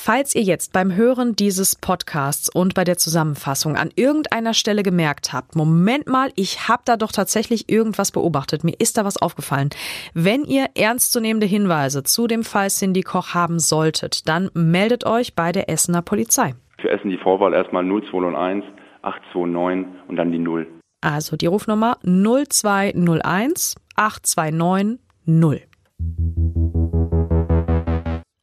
Falls 0.04 0.34
ihr 0.34 0.42
jetzt 0.42 0.72
beim 0.72 0.96
Hören 0.96 1.36
dieses 1.36 1.76
Podcasts 1.76 2.48
und 2.52 2.74
bei 2.74 2.82
der 2.82 2.96
Zusammenfassung 2.96 3.76
an 3.76 3.90
irgendeiner 3.94 4.52
Stelle 4.52 4.82
gemerkt 4.82 5.32
habt, 5.32 5.54
Moment 5.54 6.08
mal, 6.08 6.30
ich 6.34 6.68
habe 6.68 6.82
da 6.84 6.96
doch 6.96 7.12
tatsächlich 7.12 7.70
irgendwas 7.70 8.10
beobachtet, 8.10 8.64
mir 8.64 8.74
ist 8.80 8.98
da 8.98 9.04
was 9.04 9.16
aufgefallen. 9.16 9.70
Wenn 10.12 10.42
ihr 10.42 10.70
ernstzunehmende 10.76 11.46
Hinweise 11.46 12.02
zu 12.02 12.26
dem 12.26 12.42
Fall 12.42 12.68
Cindy 12.68 13.02
Koch 13.02 13.32
haben 13.32 13.60
solltet, 13.60 14.28
dann 14.28 14.50
meldet 14.54 15.06
euch 15.06 15.36
bei 15.36 15.52
der 15.52 15.70
Essener 15.70 16.02
Polizei. 16.02 16.56
Für 16.80 16.90
Essen 16.90 17.08
die 17.08 17.18
Vorwahl 17.18 17.54
erstmal 17.54 17.84
0201 17.84 18.64
829 19.02 20.08
und 20.08 20.16
dann 20.16 20.32
die 20.32 20.40
0. 20.40 20.66
Also 21.00 21.36
die 21.36 21.46
Rufnummer 21.46 21.98
0201 22.02 23.76
829 23.94 24.98
0. 25.26 25.62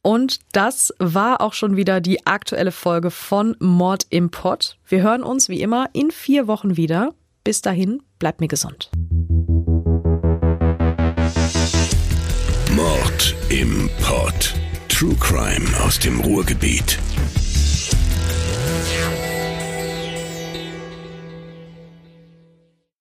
Und 0.01 0.39
das 0.53 0.93
war 0.99 1.41
auch 1.41 1.53
schon 1.53 1.75
wieder 1.75 1.99
die 1.99 2.25
aktuelle 2.25 2.71
Folge 2.71 3.12
von 3.12 3.55
Mord 3.59 4.07
im 4.09 4.31
Pott. 4.31 4.77
Wir 4.88 5.01
hören 5.01 5.23
uns 5.23 5.49
wie 5.49 5.62
immer 5.62 5.89
in 5.93 6.12
vier 6.12 6.47
Wochen 6.47 6.77
wieder. 6.77 7.13
Bis 7.43 7.62
dahin, 7.62 8.01
bleibt 8.17 8.39
mir 8.39 8.47
gesund. 8.47 8.89
Mord 12.71 13.35
im 13.49 13.89
Pott. 14.01 14.53
True 14.88 15.15
Crime 15.19 15.67
aus 15.83 15.99
dem 15.99 16.19
Ruhrgebiet. 16.21 16.99